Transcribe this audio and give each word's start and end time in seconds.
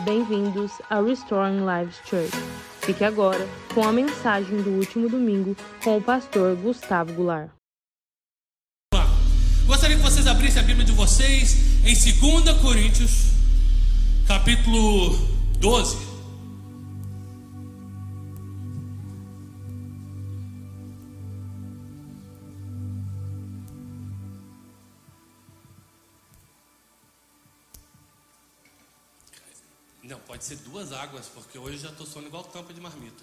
Bem-vindos 0.00 0.72
a 0.90 1.00
Restoring 1.00 1.60
Lives 1.60 2.00
Church. 2.06 2.32
Fique 2.80 3.04
agora 3.04 3.46
com 3.72 3.84
a 3.84 3.92
mensagem 3.92 4.60
do 4.60 4.70
último 4.70 5.08
domingo 5.08 5.54
com 5.84 5.98
o 5.98 6.02
pastor 6.02 6.56
Gustavo 6.56 7.12
Goulart. 7.12 7.50
Gostaria 9.66 9.96
que 9.96 10.02
vocês 10.02 10.26
abrissem 10.26 10.60
a 10.60 10.64
Bíblia 10.64 10.84
de 10.84 10.92
vocês 10.92 11.84
em 11.84 11.94
2 11.94 12.60
Coríntios, 12.60 13.32
capítulo 14.26 15.16
12. 15.60 16.11
Pode 30.42 30.44
ser 30.44 30.56
duas 30.56 30.92
águas, 30.92 31.26
porque 31.32 31.56
hoje 31.56 31.78
já 31.78 31.90
estou 31.90 32.04
soando 32.04 32.26
igual 32.26 32.42
tampa 32.42 32.72
de 32.72 32.80
marmita. 32.80 33.22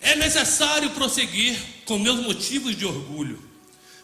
É 0.00 0.16
necessário 0.16 0.90
prosseguir 0.90 1.56
com 1.84 1.98
meus 1.98 2.18
motivos 2.20 2.76
de 2.76 2.84
orgulho, 2.84 3.40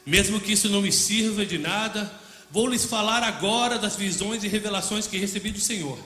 mesmo 0.07 0.41
que 0.41 0.53
isso 0.53 0.69
não 0.69 0.83
me 0.83 0.93
sirva 0.93 1.45
de 1.45 1.59
nada. 1.59 2.20
Vou 2.51 2.69
lhes 2.69 2.84
falar 2.84 3.25
agora 3.25 3.77
das 3.77 3.97
visões 3.97 4.45
e 4.45 4.48
revelações 4.48 5.07
que 5.09 5.19
recebi 5.19 5.51
do 5.51 5.61
Senhor. 5.61 5.98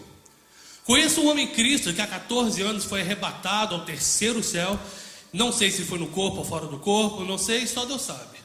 Conheço 0.85 1.21
um 1.21 1.29
homem 1.29 1.49
Cristo 1.49 1.93
que 1.93 2.01
há 2.01 2.07
14 2.07 2.63
anos 2.63 2.85
foi 2.85 3.03
arrebatado 3.03 3.75
ao 3.75 3.85
terceiro 3.85 4.43
céu. 4.43 4.81
Não 5.33 5.53
sei 5.53 5.71
se 5.71 5.85
foi 5.85 5.99
no 5.99 6.07
corpo 6.07 6.39
ou 6.39 6.45
fora 6.45 6.67
do 6.67 6.79
corpo, 6.79 7.25
não 7.25 7.37
sei, 7.37 7.67
só 7.67 7.85
Deus 7.85 8.01
sabe. 8.01 8.38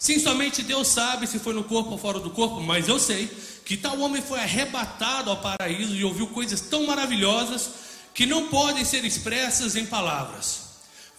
Sim, 0.00 0.18
somente 0.18 0.62
Deus 0.62 0.88
sabe 0.88 1.26
se 1.26 1.38
foi 1.38 1.52
no 1.52 1.62
corpo 1.62 1.90
ou 1.90 1.98
fora 1.98 2.18
do 2.18 2.30
corpo, 2.30 2.58
mas 2.58 2.88
eu 2.88 2.98
sei 2.98 3.30
que 3.66 3.76
tal 3.76 4.00
homem 4.00 4.22
foi 4.22 4.40
arrebatado 4.40 5.28
ao 5.28 5.36
paraíso 5.36 5.94
e 5.94 6.02
ouviu 6.02 6.26
coisas 6.28 6.62
tão 6.62 6.86
maravilhosas 6.86 7.68
que 8.14 8.24
não 8.24 8.48
podem 8.48 8.82
ser 8.82 9.04
expressas 9.04 9.76
em 9.76 9.84
palavras, 9.84 10.62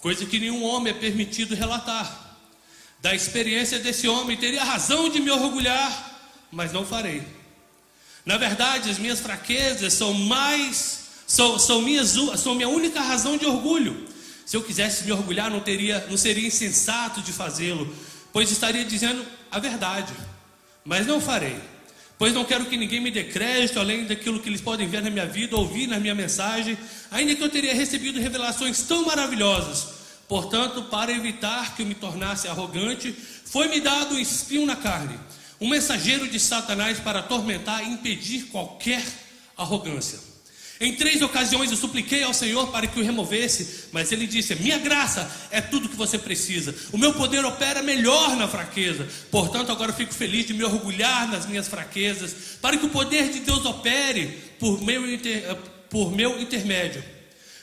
coisa 0.00 0.26
que 0.26 0.40
nenhum 0.40 0.64
homem 0.64 0.92
é 0.92 0.96
permitido 0.98 1.54
relatar. 1.54 2.40
Da 3.00 3.14
experiência 3.14 3.78
desse 3.78 4.08
homem, 4.08 4.36
teria 4.36 4.64
razão 4.64 5.08
de 5.08 5.20
me 5.20 5.30
orgulhar, 5.30 6.20
mas 6.50 6.72
não 6.72 6.84
farei. 6.84 7.22
Na 8.26 8.36
verdade, 8.36 8.90
as 8.90 8.98
minhas 8.98 9.20
fraquezas 9.20 9.92
são 9.92 10.12
mais, 10.12 11.04
são, 11.24 11.56
são, 11.56 11.82
minhas, 11.82 12.16
são 12.36 12.56
minha 12.56 12.68
única 12.68 13.00
razão 13.00 13.36
de 13.36 13.46
orgulho. 13.46 14.08
Se 14.44 14.56
eu 14.56 14.62
quisesse 14.62 15.04
me 15.04 15.12
orgulhar, 15.12 15.50
não 15.50 15.60
teria, 15.60 16.04
não 16.10 16.16
seria 16.16 16.48
insensato 16.48 17.22
de 17.22 17.32
fazê-lo, 17.32 17.92
pois 18.32 18.50
estaria 18.50 18.84
dizendo 18.84 19.24
a 19.50 19.58
verdade, 19.58 20.12
mas 20.84 21.06
não 21.06 21.20
farei 21.20 21.60
pois 22.22 22.32
não 22.32 22.44
quero 22.44 22.66
que 22.66 22.76
ninguém 22.76 23.00
me 23.00 23.10
dê 23.10 23.24
crédito 23.24 23.80
além 23.80 24.04
daquilo 24.04 24.38
que 24.38 24.48
eles 24.48 24.60
podem 24.60 24.86
ver 24.86 25.02
na 25.02 25.10
minha 25.10 25.26
vida, 25.26 25.56
ouvir 25.56 25.88
na 25.88 25.98
minha 25.98 26.14
mensagem, 26.14 26.78
ainda 27.10 27.34
que 27.34 27.42
eu 27.42 27.48
teria 27.48 27.74
recebido 27.74 28.20
revelações 28.20 28.80
tão 28.82 29.04
maravilhosas. 29.04 29.88
Portanto, 30.28 30.84
para 30.84 31.10
evitar 31.10 31.74
que 31.74 31.82
eu 31.82 31.86
me 31.86 31.96
tornasse 31.96 32.46
arrogante, 32.46 33.12
foi-me 33.12 33.80
dado 33.80 34.14
um 34.14 34.20
espinho 34.20 34.64
na 34.64 34.76
carne, 34.76 35.18
um 35.60 35.68
mensageiro 35.68 36.28
de 36.28 36.38
Satanás 36.38 37.00
para 37.00 37.18
atormentar 37.18 37.82
e 37.82 37.88
impedir 37.88 38.44
qualquer 38.52 39.02
arrogância. 39.56 40.20
Em 40.82 40.96
três 40.96 41.22
ocasiões 41.22 41.70
eu 41.70 41.76
supliquei 41.76 42.24
ao 42.24 42.34
Senhor 42.34 42.66
para 42.72 42.88
que 42.88 42.98
o 42.98 43.04
removesse, 43.04 43.84
mas 43.92 44.10
ele 44.10 44.26
disse: 44.26 44.52
Minha 44.56 44.78
graça 44.78 45.30
é 45.52 45.60
tudo 45.60 45.88
que 45.88 45.94
você 45.94 46.18
precisa. 46.18 46.74
O 46.90 46.98
meu 46.98 47.14
poder 47.14 47.44
opera 47.44 47.84
melhor 47.84 48.34
na 48.34 48.48
fraqueza. 48.48 49.08
Portanto, 49.30 49.70
agora 49.70 49.92
fico 49.92 50.12
feliz 50.12 50.44
de 50.44 50.52
me 50.52 50.64
orgulhar 50.64 51.30
nas 51.30 51.46
minhas 51.46 51.68
fraquezas, 51.68 52.34
para 52.60 52.76
que 52.76 52.84
o 52.84 52.88
poder 52.88 53.30
de 53.30 53.38
Deus 53.38 53.64
opere 53.64 54.26
por 54.58 54.82
meu, 54.82 55.08
inter... 55.08 55.54
por 55.88 56.10
meu 56.10 56.40
intermédio. 56.40 57.04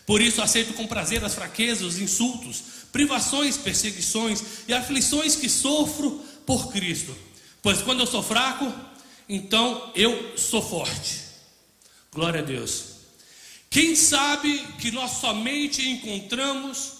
Por 0.06 0.22
isso 0.22 0.42
aceito 0.42 0.72
com 0.72 0.88
prazer 0.88 1.22
as 1.26 1.36
fraquezas, 1.36 1.84
os 1.84 2.00
insultos, 2.00 2.64
privações, 2.90 3.58
perseguições 3.58 4.42
e 4.66 4.74
aflições 4.74 5.36
que 5.36 5.50
sofro 5.50 6.24
por 6.46 6.72
Cristo. 6.72 7.14
Pois 7.62 7.82
quando 7.82 8.00
eu 8.00 8.08
sou 8.08 8.24
fraco, 8.24 8.74
então 9.28 9.92
eu 9.94 10.38
sou 10.38 10.62
forte. 10.62 11.20
Glória 12.14 12.40
a 12.40 12.44
Deus. 12.44 12.99
Quem 13.70 13.96
sabe 13.96 14.66
que 14.80 14.92
nós 14.92 15.12
somente 15.20 15.88
encontramos 15.88 16.94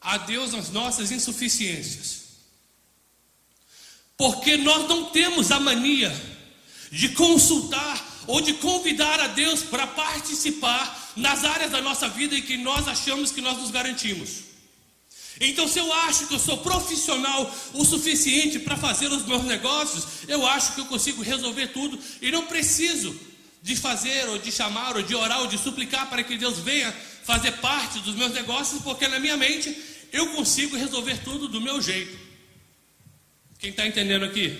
a 0.00 0.16
Deus 0.18 0.52
nas 0.52 0.70
nossas 0.70 1.12
insuficiências? 1.12 2.24
Porque 4.16 4.56
nós 4.56 4.88
não 4.88 5.06
temos 5.10 5.50
a 5.50 5.60
mania 5.60 6.10
de 6.90 7.10
consultar 7.10 8.24
ou 8.26 8.40
de 8.40 8.54
convidar 8.54 9.20
a 9.20 9.28
Deus 9.28 9.62
para 9.62 9.86
participar 9.86 11.12
nas 11.16 11.44
áreas 11.44 11.70
da 11.70 11.82
nossa 11.82 12.08
vida 12.08 12.34
em 12.34 12.42
que 12.42 12.56
nós 12.56 12.88
achamos 12.88 13.30
que 13.30 13.42
nós 13.42 13.58
nos 13.58 13.70
garantimos. 13.70 14.46
Então, 15.38 15.68
se 15.68 15.78
eu 15.78 15.92
acho 15.92 16.26
que 16.26 16.34
eu 16.34 16.38
sou 16.38 16.58
profissional 16.58 17.54
o 17.74 17.84
suficiente 17.84 18.58
para 18.58 18.76
fazer 18.76 19.08
os 19.08 19.26
meus 19.26 19.44
negócios, 19.44 20.06
eu 20.26 20.46
acho 20.46 20.74
que 20.74 20.80
eu 20.80 20.86
consigo 20.86 21.22
resolver 21.22 21.68
tudo 21.68 21.98
e 22.22 22.30
não 22.30 22.46
preciso 22.46 23.14
de 23.66 23.74
fazer, 23.74 24.28
ou 24.28 24.38
de 24.38 24.52
chamar, 24.52 24.94
ou 24.96 25.02
de 25.02 25.12
orar, 25.12 25.40
ou 25.40 25.48
de 25.48 25.58
suplicar 25.58 26.08
para 26.08 26.22
que 26.22 26.38
Deus 26.38 26.60
venha 26.60 26.92
fazer 27.24 27.50
parte 27.54 27.98
dos 27.98 28.14
meus 28.14 28.32
negócios, 28.32 28.80
porque 28.80 29.08
na 29.08 29.18
minha 29.18 29.36
mente 29.36 29.76
eu 30.12 30.28
consigo 30.36 30.76
resolver 30.76 31.18
tudo 31.24 31.48
do 31.48 31.60
meu 31.60 31.82
jeito. 31.82 32.16
Quem 33.58 33.70
está 33.70 33.84
entendendo 33.84 34.24
aqui? 34.24 34.56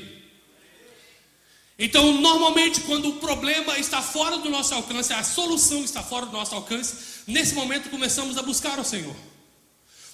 Então, 1.79 2.21
normalmente, 2.21 2.81
quando 2.81 3.11
o 3.11 3.17
problema 3.19 3.79
está 3.79 4.03
fora 4.03 4.39
do 4.39 4.51
nosso 4.51 4.75
alcance, 4.75 5.13
a 5.13 5.23
solução 5.23 5.85
está 5.85 6.03
fora 6.03 6.27
do 6.27 6.33
nosso 6.33 6.57
alcance, 6.57 7.23
nesse 7.29 7.55
momento 7.55 7.89
começamos 7.89 8.37
a 8.37 8.43
buscar 8.43 8.77
o 8.81 8.85
Senhor. 8.85 9.15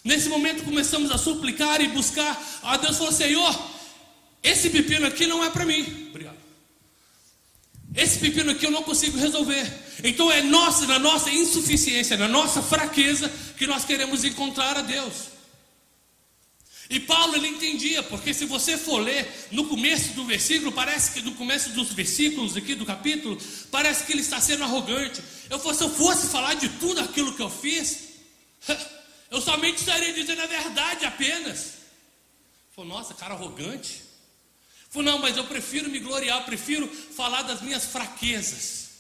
Nesse 0.05 0.29
momento 0.29 0.65
começamos 0.65 1.11
a 1.11 1.17
suplicar 1.17 1.81
e 1.81 1.89
buscar 1.89 2.39
a 2.63 2.77
Deus 2.77 2.99
falou: 2.99 3.13
Senhor, 3.13 3.73
esse 4.43 4.69
pepino 4.69 5.07
aqui 5.07 5.27
não 5.27 5.43
é 5.43 5.49
para 5.49 5.65
mim. 5.65 6.11
Esse 7.95 8.19
pepino 8.19 8.53
aqui 8.53 8.67
eu 8.67 8.71
não 8.71 8.83
consigo 8.83 9.19
resolver. 9.19 9.71
Então 10.03 10.31
é 10.31 10.43
nossa, 10.43 10.87
na 10.87 10.99
nossa 10.99 11.31
insuficiência, 11.31 12.17
na 12.17 12.29
nossa 12.29 12.63
fraqueza, 12.63 13.31
que 13.57 13.67
nós 13.67 13.85
queremos 13.85 14.25
encontrar 14.25 14.77
a 14.79 14.83
Deus. 14.83 15.33
E 16.89 17.01
Paulo 17.01 17.35
ele 17.37 17.49
entendia, 17.49 18.03
porque 18.03 18.35
se 18.35 18.45
você 18.45 18.77
for 18.77 18.99
ler 18.99 19.27
no 19.51 19.67
começo 19.67 20.13
do 20.13 20.25
versículo, 20.25 20.73
parece 20.73 21.13
que 21.13 21.23
no 21.23 21.35
começo 21.35 21.71
dos 21.71 21.93
versículos 21.93 22.57
aqui 22.57 22.75
do 22.75 22.85
capítulo, 22.85 23.39
parece 23.71 24.05
que 24.05 24.13
ele 24.13 24.21
está 24.21 24.41
sendo 24.41 24.65
arrogante. 24.65 25.23
Eu 25.49 25.59
fosse, 25.59 25.79
se 25.79 25.85
eu 25.85 25.91
fosse 25.91 26.27
falar 26.29 26.55
de 26.55 26.69
tudo 26.69 27.01
aquilo 27.01 27.35
que 27.35 27.41
eu 27.41 27.49
fiz, 27.49 28.11
eu 29.31 29.41
somente 29.41 29.79
estaria 29.79 30.13
dizendo 30.13 30.43
a 30.43 30.47
verdade 30.47 31.07
apenas. 31.07 31.75
Falou, 32.75 32.91
nossa, 32.91 33.15
cara 33.15 33.35
arrogante. 33.35 34.03
Falou, 34.93 35.11
não, 35.11 35.19
mas 35.19 35.39
eu 35.39 35.45
prefiro 35.45 35.89
me 35.89 35.99
gloriar, 35.99 36.45
prefiro 36.45 36.87
falar 36.87 37.43
das 37.43 37.63
minhas 37.63 37.87
fraquezas. 37.87 38.91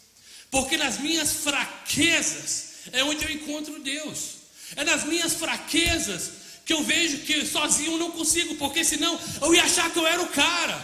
Porque 0.50 0.78
nas 0.78 0.98
minhas 0.98 1.32
fraquezas 1.34 2.72
é 2.92 3.04
onde 3.04 3.22
eu 3.22 3.30
encontro 3.30 3.78
Deus. 3.78 4.36
É 4.75 4.84
nas 4.84 5.04
minhas 5.04 5.34
fraquezas 5.34 6.30
que 6.64 6.72
eu 6.72 6.82
vejo 6.82 7.19
que 7.19 7.44
sozinho 7.44 7.92
eu 7.92 7.98
não 7.98 8.10
consigo, 8.10 8.54
porque 8.54 8.82
senão 8.82 9.20
eu 9.42 9.54
ia 9.54 9.64
achar 9.64 9.91
que 9.91 9.98
eu 9.98 10.06
era 10.06 10.22
o 10.22 10.28
cara. 10.28 10.80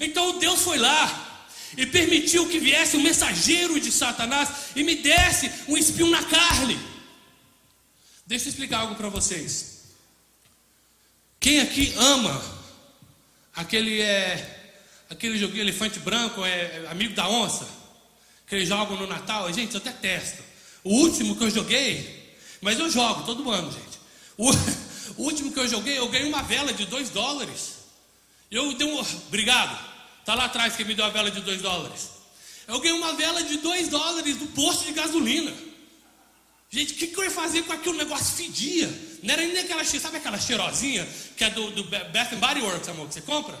Então 0.00 0.38
Deus 0.38 0.60
foi 0.60 0.78
lá 0.78 1.48
e 1.76 1.84
permitiu 1.84 2.48
que 2.48 2.60
viesse 2.60 2.96
um 2.96 3.02
mensageiro 3.02 3.80
de 3.80 3.90
Satanás 3.90 4.48
e 4.76 4.84
me 4.84 4.94
desse 4.94 5.50
um 5.66 5.76
espinho 5.76 6.10
na 6.10 6.22
carne. 6.22 6.78
Deixa 8.24 8.46
eu 8.46 8.50
explicar 8.50 8.78
algo 8.78 8.94
para 8.94 9.08
vocês. 9.08 9.82
Quem 11.40 11.58
aqui 11.58 11.92
ama 11.96 12.61
Aquele 13.54 14.00
é 14.00 14.60
aquele 15.10 15.38
joguinho 15.38 15.62
elefante 15.62 15.98
branco 15.98 16.44
é 16.44 16.86
amigo 16.90 17.14
da 17.14 17.28
onça 17.28 17.68
que 18.46 18.54
eles 18.54 18.68
jogam 18.68 18.96
no 18.96 19.06
Natal. 19.06 19.52
Gente, 19.52 19.74
eu 19.74 19.80
até 19.80 19.92
testo. 19.92 20.42
O 20.84 20.94
último 20.94 21.36
que 21.36 21.44
eu 21.44 21.50
joguei, 21.50 22.36
mas 22.60 22.78
eu 22.78 22.90
jogo 22.90 23.24
todo 23.24 23.50
ano, 23.50 23.70
gente. 23.70 23.98
O, 24.36 24.50
o 25.20 25.24
último 25.24 25.52
que 25.52 25.60
eu 25.60 25.68
joguei, 25.68 25.98
eu 25.98 26.08
ganhei 26.08 26.28
uma 26.28 26.42
vela 26.42 26.72
de 26.72 26.86
2 26.86 27.10
dólares. 27.10 27.76
Eu 28.50 28.74
dei 28.74 28.86
um. 28.86 28.98
Obrigado. 29.28 29.78
Tá 30.24 30.34
lá 30.34 30.44
atrás 30.44 30.76
que 30.76 30.84
me 30.84 30.94
deu 30.94 31.04
a 31.04 31.10
vela 31.10 31.30
de 31.30 31.40
2 31.40 31.62
dólares. 31.62 32.10
Eu 32.68 32.78
ganhei 32.80 32.96
uma 32.96 33.14
vela 33.14 33.42
de 33.42 33.58
2 33.58 33.88
dólares 33.88 34.36
do 34.36 34.46
posto 34.48 34.84
de 34.84 34.92
gasolina. 34.92 35.52
Gente, 36.72 36.94
o 36.94 36.96
que, 36.96 37.08
que, 37.08 37.18
eu 37.18 37.24
ia 37.24 37.30
fazer 37.30 37.62
com 37.64 37.72
aquele 37.74 37.98
negócio 37.98 38.34
fedia? 38.34 38.88
Não 39.22 39.34
era 39.34 39.42
nem 39.42 39.58
aquela, 39.58 39.84
sabe 39.84 40.16
aquela 40.16 40.38
cheirosinha 40.38 41.06
que 41.36 41.44
é 41.44 41.50
do, 41.50 41.70
do 41.70 41.84
Bath 41.84 42.34
Body 42.36 42.62
Works, 42.62 42.88
amor, 42.88 43.08
que 43.08 43.14
você 43.14 43.20
compra? 43.20 43.58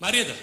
Marida, 0.00 0.36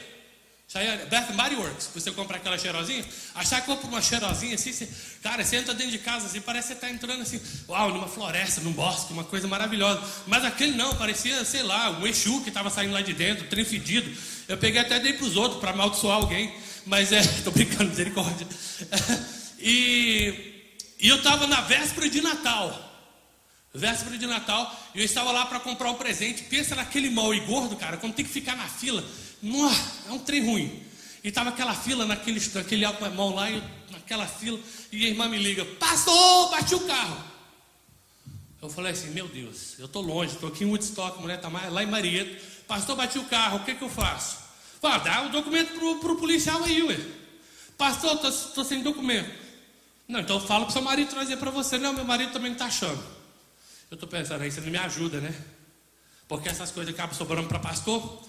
Chayane, 0.69 1.05
Bath 1.07 1.33
Body 1.33 1.55
Works, 1.55 1.89
você 1.93 2.09
compra 2.11 2.37
aquela 2.37 2.57
cheirosinha, 2.57 3.03
achar 3.35 3.59
que 3.59 3.67
compra 3.67 3.87
uma 3.87 4.01
cheirosinha 4.01 4.55
assim, 4.55 4.71
você, 4.71 4.87
cara, 5.21 5.43
você 5.43 5.57
entra 5.57 5.73
dentro 5.73 5.91
de 5.91 5.97
casa 5.97 6.27
assim, 6.27 6.39
parece 6.39 6.69
que 6.69 6.79
você 6.79 6.85
está 6.85 6.89
entrando 6.89 7.21
assim, 7.21 7.41
uau, 7.67 7.93
numa 7.93 8.07
floresta, 8.07 8.61
num 8.61 8.71
bosque, 8.71 9.11
uma 9.11 9.25
coisa 9.25 9.45
maravilhosa. 9.45 10.01
Mas 10.27 10.45
aquele 10.45 10.77
não, 10.77 10.95
parecia, 10.95 11.43
sei 11.43 11.63
lá, 11.63 11.89
um 11.99 12.07
Exu 12.07 12.41
que 12.41 12.47
estava 12.47 12.69
saindo 12.69 12.93
lá 12.93 13.01
de 13.01 13.13
dentro, 13.13 13.47
trem 13.47 13.65
fedido. 13.65 14.09
Eu 14.47 14.57
peguei 14.57 14.79
até 14.79 14.97
dei 14.97 15.11
para 15.11 15.25
os 15.25 15.35
outros 15.35 15.59
para 15.59 15.71
amaldiçoar 15.71 16.15
alguém. 16.15 16.53
Mas 16.85 17.11
é, 17.11 17.21
tô 17.43 17.51
brincando, 17.51 17.89
misericórdia. 17.89 18.47
E, 19.59 20.56
e 20.99 21.07
eu 21.07 21.17
estava 21.17 21.47
na 21.47 21.61
véspera 21.61 22.09
de 22.09 22.21
Natal. 22.21 22.83
Véspera 23.73 24.17
de 24.17 24.25
Natal, 24.25 24.75
e 24.95 24.99
eu 24.99 25.05
estava 25.05 25.31
lá 25.31 25.45
para 25.45 25.59
comprar 25.59 25.91
um 25.91 25.95
presente. 25.95 26.43
Pensa 26.43 26.75
naquele 26.75 27.09
mal 27.09 27.33
e 27.33 27.39
gordo, 27.41 27.75
cara, 27.75 27.97
quando 27.97 28.15
tem 28.15 28.25
que 28.25 28.31
ficar 28.31 28.55
na 28.55 28.67
fila. 28.67 29.03
é 30.07 30.11
um 30.11 30.19
trem 30.19 30.43
ruim. 30.43 30.83
E 31.23 31.29
estava 31.29 31.49
aquela 31.49 31.75
fila, 31.75 32.05
naquele, 32.05 32.41
naquele 32.53 32.87
mão 33.15 33.35
lá, 33.35 33.51
e, 33.51 33.61
naquela 33.91 34.25
fila, 34.25 34.59
e 34.91 35.05
a 35.05 35.09
irmã 35.09 35.27
me 35.27 35.37
liga: 35.37 35.63
Pastor, 35.65 36.49
bati 36.49 36.73
o 36.73 36.79
carro. 36.87 37.23
Eu 38.61 38.69
falei 38.69 38.93
assim: 38.93 39.11
Meu 39.11 39.27
Deus, 39.27 39.75
eu 39.77 39.85
estou 39.85 40.01
longe, 40.01 40.33
estou 40.33 40.49
aqui 40.49 40.63
em 40.63 40.67
Woodstock, 40.67 41.17
a 41.17 41.21
mulher 41.21 41.35
está 41.35 41.49
lá 41.49 41.83
em 41.83 41.87
Marieta. 41.87 42.41
Pastor, 42.67 42.95
bati 42.95 43.19
o 43.19 43.25
carro, 43.25 43.57
o 43.57 43.63
que, 43.63 43.75
que 43.75 43.81
eu 43.83 43.89
faço? 43.89 44.37
Fala, 44.81 44.97
dá 44.99 45.21
o 45.23 45.29
documento 45.29 45.73
para 45.73 46.11
o 46.11 46.15
policial 46.17 46.63
aí, 46.63 46.81
ué. 46.83 46.99
Pastor, 47.77 48.19
estou 48.25 48.63
sem 48.63 48.81
documento. 48.81 49.46
Não, 50.07 50.19
então 50.21 50.39
fala 50.39 50.65
para 50.65 50.69
o 50.69 50.73
seu 50.73 50.81
marido 50.81 51.09
trazer 51.09 51.37
para 51.37 51.51
você. 51.51 51.77
Não, 51.77 51.93
meu 51.93 52.05
marido 52.05 52.31
também 52.31 52.53
está 52.53 52.65
achando. 52.65 53.03
Eu 53.89 53.95
estou 53.95 54.07
pensando 54.07 54.41
aí, 54.41 54.51
você 54.51 54.61
não 54.61 54.69
me 54.69 54.77
ajuda, 54.77 55.19
né? 55.19 55.33
Porque 56.27 56.49
essas 56.49 56.71
coisas 56.71 56.93
acabam 56.93 57.15
sobrando 57.15 57.47
para 57.47 57.59
pastor. 57.59 58.23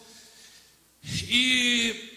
E, 1.04 2.10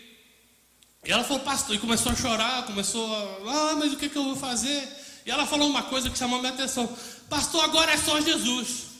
e 1.05 1.11
ela 1.11 1.23
falou, 1.23 1.43
pastor, 1.43 1.75
e 1.75 1.79
começou 1.79 2.11
a 2.11 2.15
chorar, 2.15 2.65
começou 2.65 3.15
a, 3.15 3.71
ah, 3.71 3.75
mas 3.75 3.93
o 3.93 3.97
que, 3.97 4.09
que 4.09 4.17
eu 4.17 4.23
vou 4.23 4.35
fazer? 4.35 4.87
E 5.25 5.31
ela 5.31 5.45
falou 5.45 5.69
uma 5.69 5.83
coisa 5.83 6.09
que 6.09 6.17
chamou 6.17 6.39
minha 6.39 6.53
atenção: 6.53 6.87
Pastor, 7.29 7.63
agora 7.63 7.91
é 7.91 7.97
só 7.97 8.19
Jesus. 8.21 8.90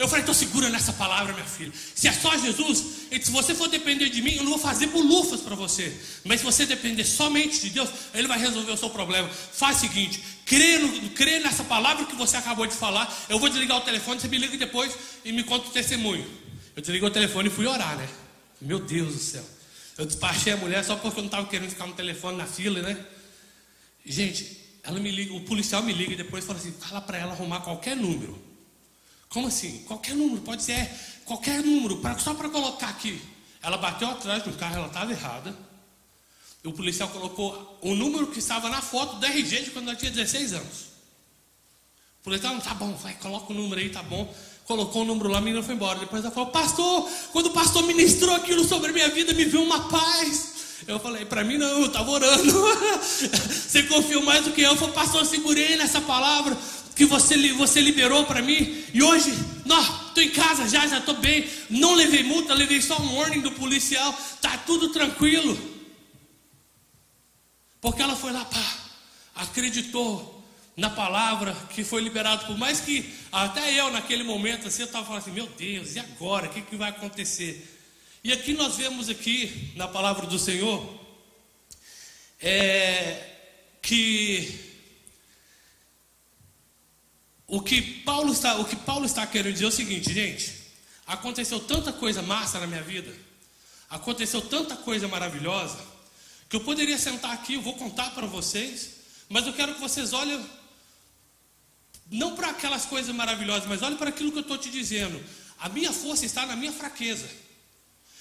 Eu 0.00 0.08
falei, 0.08 0.22
estou 0.22 0.34
segura 0.34 0.70
nessa 0.70 0.94
palavra, 0.94 1.34
minha 1.34 1.44
filha. 1.44 1.70
Se 1.94 2.08
é 2.08 2.12
só 2.12 2.34
Jesus, 2.38 2.78
se 3.20 3.30
você 3.30 3.54
for 3.54 3.68
depender 3.68 4.08
de 4.08 4.22
mim, 4.22 4.34
eu 4.34 4.42
não 4.42 4.52
vou 4.52 4.58
fazer 4.58 4.86
bolufas 4.86 5.42
para 5.42 5.54
você. 5.54 5.94
Mas 6.24 6.40
se 6.40 6.46
você 6.46 6.64
depender 6.64 7.04
somente 7.04 7.60
de 7.60 7.68
Deus, 7.68 7.90
Ele 8.14 8.26
vai 8.26 8.38
resolver 8.38 8.72
o 8.72 8.78
seu 8.78 8.88
problema. 8.88 9.28
Faz 9.28 9.76
o 9.76 9.80
seguinte: 9.80 10.18
crê, 10.46 10.78
no, 10.78 11.10
crê 11.10 11.40
nessa 11.40 11.62
palavra 11.64 12.06
que 12.06 12.16
você 12.16 12.38
acabou 12.38 12.66
de 12.66 12.74
falar. 12.74 13.14
Eu 13.28 13.38
vou 13.38 13.50
desligar 13.50 13.76
o 13.76 13.82
telefone, 13.82 14.18
você 14.18 14.26
me 14.26 14.38
liga 14.38 14.56
depois 14.56 14.90
e 15.22 15.32
me 15.32 15.44
conta 15.44 15.68
o 15.68 15.70
testemunho. 15.70 16.26
Eu 16.74 16.80
desliguei 16.80 17.06
o 17.06 17.12
telefone 17.12 17.50
e 17.50 17.52
fui 17.52 17.66
orar, 17.66 17.94
né? 17.98 18.08
Meu 18.58 18.78
Deus 18.78 19.12
do 19.12 19.20
céu. 19.20 19.44
Eu 19.98 20.06
despachei 20.06 20.54
a 20.54 20.56
mulher 20.56 20.82
só 20.82 20.96
porque 20.96 21.08
eu 21.08 21.24
não 21.24 21.26
estava 21.26 21.46
querendo 21.46 21.68
ficar 21.68 21.86
no 21.86 21.92
telefone 21.92 22.38
na 22.38 22.46
fila, 22.46 22.80
né? 22.80 22.96
Gente, 24.06 24.56
ela 24.82 24.98
me 24.98 25.10
liga, 25.10 25.34
o 25.34 25.42
policial 25.42 25.82
me 25.82 25.92
liga 25.92 26.14
e 26.14 26.16
depois 26.16 26.42
fala 26.46 26.58
assim: 26.58 26.72
fala 26.72 27.02
para 27.02 27.18
ela 27.18 27.32
arrumar 27.32 27.60
qualquer 27.60 27.94
número. 27.94 28.48
Como 29.30 29.46
assim? 29.46 29.78
Qualquer 29.86 30.14
número, 30.14 30.42
pode 30.42 30.62
ser 30.62 30.90
qualquer 31.24 31.62
número, 31.62 31.98
pra, 31.98 32.18
só 32.18 32.34
para 32.34 32.48
colocar 32.48 32.88
aqui. 32.88 33.22
Ela 33.62 33.76
bateu 33.76 34.08
atrás 34.10 34.42
do 34.42 34.52
carro, 34.54 34.76
ela 34.76 34.88
estava 34.88 35.12
errada. 35.12 35.56
O 36.64 36.72
policial 36.72 37.08
colocou 37.08 37.78
o 37.80 37.94
número 37.94 38.26
que 38.26 38.40
estava 38.40 38.68
na 38.68 38.82
foto 38.82 39.16
do 39.16 39.24
RG 39.24 39.62
de 39.62 39.70
quando 39.70 39.88
ela 39.88 39.96
tinha 39.96 40.10
16 40.10 40.52
anos. 40.52 40.90
O 42.20 42.24
policial, 42.24 42.60
tá 42.60 42.74
bom, 42.74 42.92
vai, 42.96 43.14
coloca 43.14 43.52
o 43.52 43.56
número 43.56 43.80
aí, 43.80 43.88
tá 43.88 44.02
bom. 44.02 44.34
Colocou 44.64 45.02
o 45.02 45.04
número 45.04 45.28
lá, 45.30 45.38
a 45.38 45.40
menina 45.40 45.62
foi 45.62 45.74
embora. 45.76 46.00
Depois 46.00 46.24
ela 46.24 46.34
falou, 46.34 46.50
pastor, 46.50 47.08
quando 47.32 47.46
o 47.46 47.52
pastor 47.52 47.84
ministrou 47.84 48.34
aquilo 48.34 48.64
sobre 48.64 48.90
a 48.90 48.92
minha 48.92 49.08
vida, 49.10 49.32
me 49.32 49.44
viu 49.44 49.62
uma 49.62 49.88
paz. 49.88 50.50
Eu 50.88 50.98
falei, 50.98 51.24
para 51.24 51.44
mim 51.44 51.56
não, 51.56 51.80
eu 51.80 51.86
estava 51.86 52.10
orando. 52.10 52.52
Você 53.02 53.84
confiou 53.84 54.22
mais 54.22 54.44
do 54.44 54.52
que 54.52 54.62
eu. 54.62 54.72
Eu 54.72 54.76
falei, 54.76 54.94
pastor, 54.94 55.24
segurei 55.24 55.76
nessa 55.76 56.00
palavra 56.00 56.56
que 56.94 57.04
você, 57.04 57.52
você 57.54 57.80
liberou 57.80 58.24
para 58.24 58.42
mim. 58.42 58.84
E 58.92 59.02
hoje, 59.02 59.32
não, 59.64 59.80
estou 60.08 60.22
em 60.22 60.30
casa 60.30 60.68
já, 60.68 60.86
já 60.86 60.98
estou 60.98 61.16
bem. 61.16 61.48
Não 61.68 61.94
levei 61.94 62.22
multa, 62.22 62.54
levei 62.54 62.80
só 62.80 63.00
um 63.00 63.16
warning 63.16 63.40
do 63.40 63.52
policial. 63.52 64.12
Tá 64.40 64.58
tudo 64.58 64.90
tranquilo. 64.90 65.58
Porque 67.80 68.02
ela 68.02 68.14
foi 68.14 68.32
lá, 68.32 68.44
pá, 68.44 68.76
acreditou 69.34 70.44
na 70.76 70.90
palavra 70.90 71.54
que 71.74 71.82
foi 71.82 72.02
liberado. 72.02 72.46
Por 72.46 72.58
mais 72.58 72.80
que 72.80 73.12
até 73.32 73.78
eu, 73.78 73.90
naquele 73.90 74.22
momento, 74.22 74.68
assim, 74.68 74.82
eu 74.82 74.86
estava 74.86 75.06
falando 75.06 75.22
assim: 75.22 75.32
meu 75.32 75.46
Deus, 75.46 75.94
e 75.94 75.98
agora? 75.98 76.46
O 76.46 76.50
que, 76.50 76.62
que 76.62 76.76
vai 76.76 76.90
acontecer? 76.90 77.78
E 78.22 78.32
aqui 78.32 78.52
nós 78.52 78.76
vemos 78.76 79.08
aqui 79.08 79.72
na 79.76 79.88
palavra 79.88 80.26
do 80.26 80.38
Senhor 80.38 81.00
é, 82.40 83.26
que 83.80 84.69
o 87.50 87.60
que 87.60 87.82
Paulo 87.82 88.32
está, 88.32 88.54
o 88.58 88.64
que 88.64 88.76
Paulo 88.76 89.04
está 89.04 89.26
querendo 89.26 89.54
dizer 89.54 89.64
é 89.64 89.68
o 89.68 89.72
seguinte, 89.72 90.12
gente. 90.12 90.54
Aconteceu 91.04 91.58
tanta 91.58 91.92
coisa 91.92 92.22
massa 92.22 92.60
na 92.60 92.66
minha 92.68 92.82
vida, 92.82 93.12
aconteceu 93.90 94.40
tanta 94.40 94.76
coisa 94.76 95.08
maravilhosa, 95.08 95.76
que 96.48 96.54
eu 96.54 96.60
poderia 96.60 96.96
sentar 96.96 97.32
aqui, 97.32 97.54
eu 97.54 97.60
vou 97.60 97.74
contar 97.74 98.12
para 98.12 98.24
vocês, 98.24 98.90
mas 99.28 99.46
eu 99.48 99.52
quero 99.52 99.74
que 99.74 99.80
vocês 99.80 100.12
olhem 100.12 100.40
não 102.08 102.36
para 102.36 102.50
aquelas 102.50 102.86
coisas 102.86 103.12
maravilhosas, 103.14 103.68
mas 103.68 103.82
olhem 103.82 103.96
para 103.96 104.10
aquilo 104.10 104.30
que 104.30 104.38
eu 104.38 104.42
estou 104.42 104.56
te 104.56 104.70
dizendo. 104.70 105.20
A 105.58 105.68
minha 105.68 105.92
força 105.92 106.24
está 106.24 106.46
na 106.46 106.54
minha 106.54 106.72
fraqueza. 106.72 107.28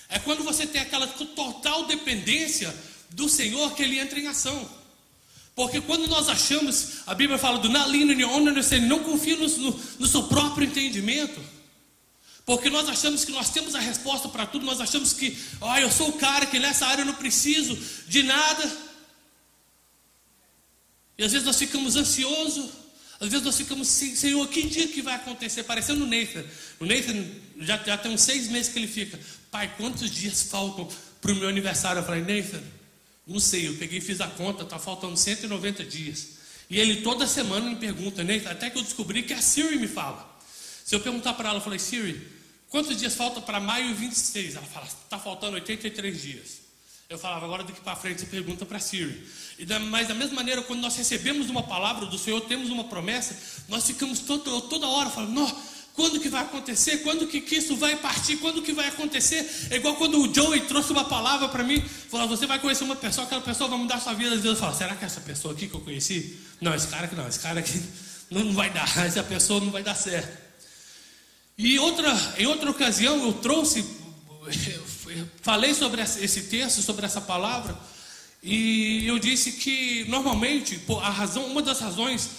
É 0.10 0.18
quando 0.18 0.44
você 0.44 0.66
tem 0.66 0.82
aquela 0.82 1.08
total 1.08 1.86
dependência 1.86 2.76
do 3.12 3.30
Senhor 3.30 3.76
que 3.76 3.84
Ele 3.84 4.00
entra 4.00 4.20
em 4.20 4.26
ação. 4.26 4.68
Porque 5.56 5.82
quando 5.82 6.08
nós 6.08 6.30
achamos, 6.30 7.00
a 7.06 7.14
Bíblia 7.14 7.38
fala 7.38 7.60
do 7.60 7.70
não 7.70 9.00
confia 9.04 9.36
no, 9.36 9.48
no, 9.48 9.80
no 10.00 10.08
seu 10.08 10.24
próprio 10.24 10.66
entendimento. 10.66 11.40
Porque 12.46 12.70
nós 12.70 12.90
achamos 12.90 13.24
que 13.24 13.32
nós 13.32 13.52
temos 13.52 13.76
a 13.76 13.80
resposta 13.80 14.28
para 14.28 14.46
tudo, 14.46 14.66
nós 14.66 14.82
achamos 14.82 15.14
que, 15.14 15.38
ó, 15.62 15.72
oh, 15.72 15.78
eu 15.78 15.92
sou 15.92 16.10
o 16.10 16.14
cara 16.14 16.48
que 16.48 16.58
nessa 16.58 16.88
área 16.88 17.04
eu 17.04 17.06
não 17.06 17.14
preciso 17.14 17.78
de 18.08 18.24
nada. 18.24 18.90
E 21.16 21.24
às 21.24 21.32
vezes 21.32 21.46
nós 21.46 21.60
ficamos 21.60 21.96
ansiosos, 21.96 22.72
às 23.20 23.30
vezes 23.30 23.46
nós 23.46 23.58
ficamos, 23.58 23.88
Senhor, 23.88 24.48
que 24.48 24.64
dia 24.64 24.88
que 24.88 25.02
vai 25.02 25.14
acontecer? 25.16 25.64
Parecendo 25.64 26.06
o 26.06 26.08
Nathan. 26.08 26.44
O 26.80 26.86
Nathan 26.86 27.24
já, 27.60 27.78
já 27.84 27.98
tem 27.98 28.12
uns 28.12 28.22
seis 28.22 28.48
meses 28.48 28.72
que 28.72 28.80
ele 28.80 28.88
fica, 28.88 29.20
pai, 29.52 29.72
quantos 29.78 30.10
dias 30.10 30.42
faltam 30.44 30.90
para 31.22 31.32
o 31.34 31.36
meu 31.36 31.50
aniversário? 31.50 32.00
Eu 32.00 32.06
falei, 32.06 32.22
Nathan, 32.22 32.64
não 33.30 33.40
sei, 33.40 33.68
eu 33.68 33.76
peguei 33.76 34.00
e 34.00 34.02
fiz 34.02 34.20
a 34.20 34.28
conta, 34.28 34.64
está 34.64 34.80
faltando 34.80 35.16
190 35.16 35.84
dias. 35.86 36.40
E 36.68 36.80
ele 36.80 37.02
toda 37.02 37.28
semana 37.28 37.70
me 37.70 37.76
pergunta, 37.76 38.24
né? 38.24 38.42
até 38.48 38.70
que 38.70 38.78
eu 38.78 38.82
descobri 38.82 39.22
que 39.22 39.34
a 39.34 39.42
Siri 39.42 39.78
me 39.78 39.88
fala. 39.88 40.28
Se 40.84 40.96
eu 40.96 41.00
perguntar 41.00 41.34
para 41.34 41.50
ela, 41.50 41.60
eu 41.60 41.64
falei, 41.64 41.78
Siri, 41.78 42.28
quantos 42.70 42.98
dias 42.98 43.14
falta 43.14 43.40
para 43.40 43.60
maio 43.60 43.94
26? 43.94 44.56
Ela 44.56 44.66
fala, 44.66 44.88
está 44.88 45.20
faltando 45.20 45.54
83 45.56 46.22
dias. 46.22 46.60
Eu 47.08 47.18
falava, 47.18 47.46
agora 47.46 47.64
daqui 47.64 47.82
para 47.82 47.96
frente 47.96 48.22
você 48.22 48.28
pergunta 48.28 48.66
para 48.66 48.80
Siri. 48.80 49.28
E 49.60 49.66
da, 49.66 49.80
mas 49.80 50.08
da 50.08 50.16
mesma 50.16 50.36
maneira, 50.36 50.64
quando 50.64 50.80
nós 50.80 50.96
recebemos 50.96 51.50
uma 51.50 51.64
palavra 51.64 52.08
do 52.08 52.18
Senhor, 52.18 52.42
temos 52.42 52.70
uma 52.70 52.86
promessa, 52.86 53.36
nós 53.68 53.86
ficamos 53.86 54.20
todo, 54.20 54.62
toda 54.62 54.88
hora 54.88 55.10
falando, 55.10 55.56
quando 56.00 56.18
que 56.18 56.30
vai 56.30 56.44
acontecer? 56.44 57.00
Quando 57.00 57.28
que, 57.28 57.42
que 57.42 57.58
isso 57.58 57.76
vai 57.76 57.94
partir? 57.98 58.38
Quando 58.38 58.62
que 58.62 58.72
vai 58.72 58.88
acontecer? 58.88 59.46
É 59.70 59.76
igual 59.76 59.98
quando 59.98 60.22
o 60.22 60.34
Joey 60.34 60.62
trouxe 60.62 60.94
uma 60.94 61.04
palavra 61.04 61.50
para 61.50 61.62
mim, 61.62 61.82
falou: 62.10 62.26
você 62.26 62.46
vai 62.46 62.58
conhecer 62.58 62.86
uma 62.86 62.96
pessoa, 62.96 63.28
aquela 63.28 63.42
pessoa 63.42 63.70
vai 63.70 63.78
mudar 63.78 64.00
sua 64.00 64.14
vida. 64.14 64.38
Deus 64.38 64.58
fala: 64.58 64.74
será 64.74 64.96
que 64.96 65.04
essa 65.04 65.20
pessoa 65.20 65.54
aqui 65.54 65.68
que 65.68 65.74
eu 65.74 65.82
conheci? 65.82 66.38
Não, 66.62 66.74
esse 66.74 66.88
cara 66.88 67.04
aqui 67.04 67.16
não, 67.16 67.28
esse 67.28 67.40
cara 67.42 67.60
aqui 67.60 67.84
não, 68.32 68.46
não 68.46 68.54
vai 68.54 68.70
dar, 68.70 68.88
essa 69.06 69.22
pessoa 69.24 69.60
não 69.60 69.72
vai 69.72 69.84
dar 69.84 69.94
certo. 69.94 70.38
E 71.58 71.78
outra, 71.80 72.16
em 72.38 72.46
outra 72.46 72.72
ocasião 72.72 73.22
eu 73.22 73.34
trouxe, 73.34 73.86
falei 75.42 75.74
sobre 75.74 76.02
esse 76.02 76.44
texto, 76.44 76.82
sobre 76.82 77.06
essa 77.06 77.20
palavra, 77.20 77.78
e 78.42 79.06
eu 79.06 79.20
disse 79.20 79.52
que 79.52 80.06
normalmente 80.08 80.80
a 81.02 81.10
razão, 81.10 81.46
uma 81.48 81.62
das 81.62 81.82
razões 81.82 82.30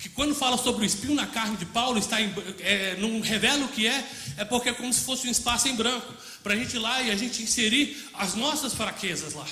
que 0.00 0.08
quando 0.08 0.34
fala 0.34 0.56
sobre 0.56 0.82
o 0.82 0.86
espinho 0.86 1.14
na 1.14 1.26
carne 1.26 1.58
de 1.58 1.66
Paulo, 1.66 1.98
está 1.98 2.18
em, 2.22 2.32
é, 2.60 2.96
não 2.96 3.20
revela 3.20 3.66
o 3.66 3.68
que 3.68 3.86
é, 3.86 4.02
é 4.38 4.44
porque 4.46 4.70
é 4.70 4.72
como 4.72 4.90
se 4.90 5.04
fosse 5.04 5.28
um 5.28 5.30
espaço 5.30 5.68
em 5.68 5.76
branco, 5.76 6.10
para 6.42 6.54
a 6.54 6.56
gente 6.56 6.74
ir 6.74 6.78
lá 6.78 7.02
e 7.02 7.10
a 7.10 7.16
gente 7.16 7.42
inserir 7.42 8.08
as 8.14 8.34
nossas 8.34 8.72
fraquezas 8.72 9.34
lá. 9.34 9.46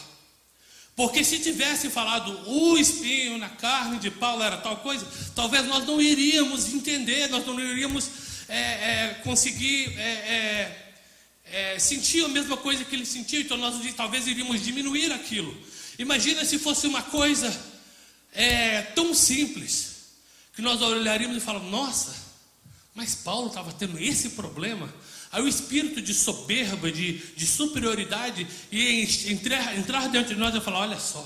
Porque 0.97 1.23
se 1.23 1.39
tivesse 1.39 1.91
falado 1.91 2.49
o 2.49 2.79
espinho 2.79 3.37
na 3.37 3.51
carne 3.51 3.99
de 3.99 4.11
Paulo 4.11 4.43
era 4.43 4.57
tal 4.57 4.79
coisa, 4.79 5.07
talvez 5.35 5.67
nós 5.67 5.87
não 5.87 6.01
iríamos 6.01 6.73
entender, 6.73 7.29
nós 7.29 7.47
não 7.47 7.61
iríamos 7.61 8.09
é, 8.49 8.57
é, 8.57 9.21
conseguir 9.23 9.93
é, 9.99 10.03
é, 10.03 10.93
é, 11.53 11.79
sentir 11.79 12.25
a 12.25 12.29
mesma 12.29 12.57
coisa 12.57 12.87
que 12.87 12.97
ele 12.97 13.05
sentiu, 13.05 13.43
então 13.43 13.59
nós 13.59 13.77
talvez 13.95 14.27
iríamos 14.27 14.65
diminuir 14.65 15.13
aquilo. 15.13 15.55
Imagina 15.99 16.43
se 16.43 16.59
fosse 16.59 16.87
uma 16.87 17.03
coisa 17.03 17.55
tão 18.95 19.13
simples 19.13 19.88
que 20.59 20.63
nós 20.63 20.83
olharíamos 20.83 21.37
e 21.37 21.41
falamos: 21.41 21.71
nossa, 21.71 22.13
mas 22.93 23.15
Paulo 23.15 23.47
estava 23.47 23.73
tendo 23.73 23.97
esse 23.97 24.31
problema. 24.31 24.93
Aí 25.31 25.41
o 25.41 25.47
espírito 25.47 26.03
de 26.03 26.13
soberba, 26.13 26.91
de, 26.91 27.19
de 27.37 27.47
superioridade, 27.47 28.45
ia 28.73 29.31
entrar, 29.31 29.79
entrar 29.79 30.09
dentro 30.09 30.35
de 30.35 30.41
nós 30.41 30.53
e 30.53 30.61
falar: 30.61 30.81
olha 30.81 30.99
só, 30.99 31.25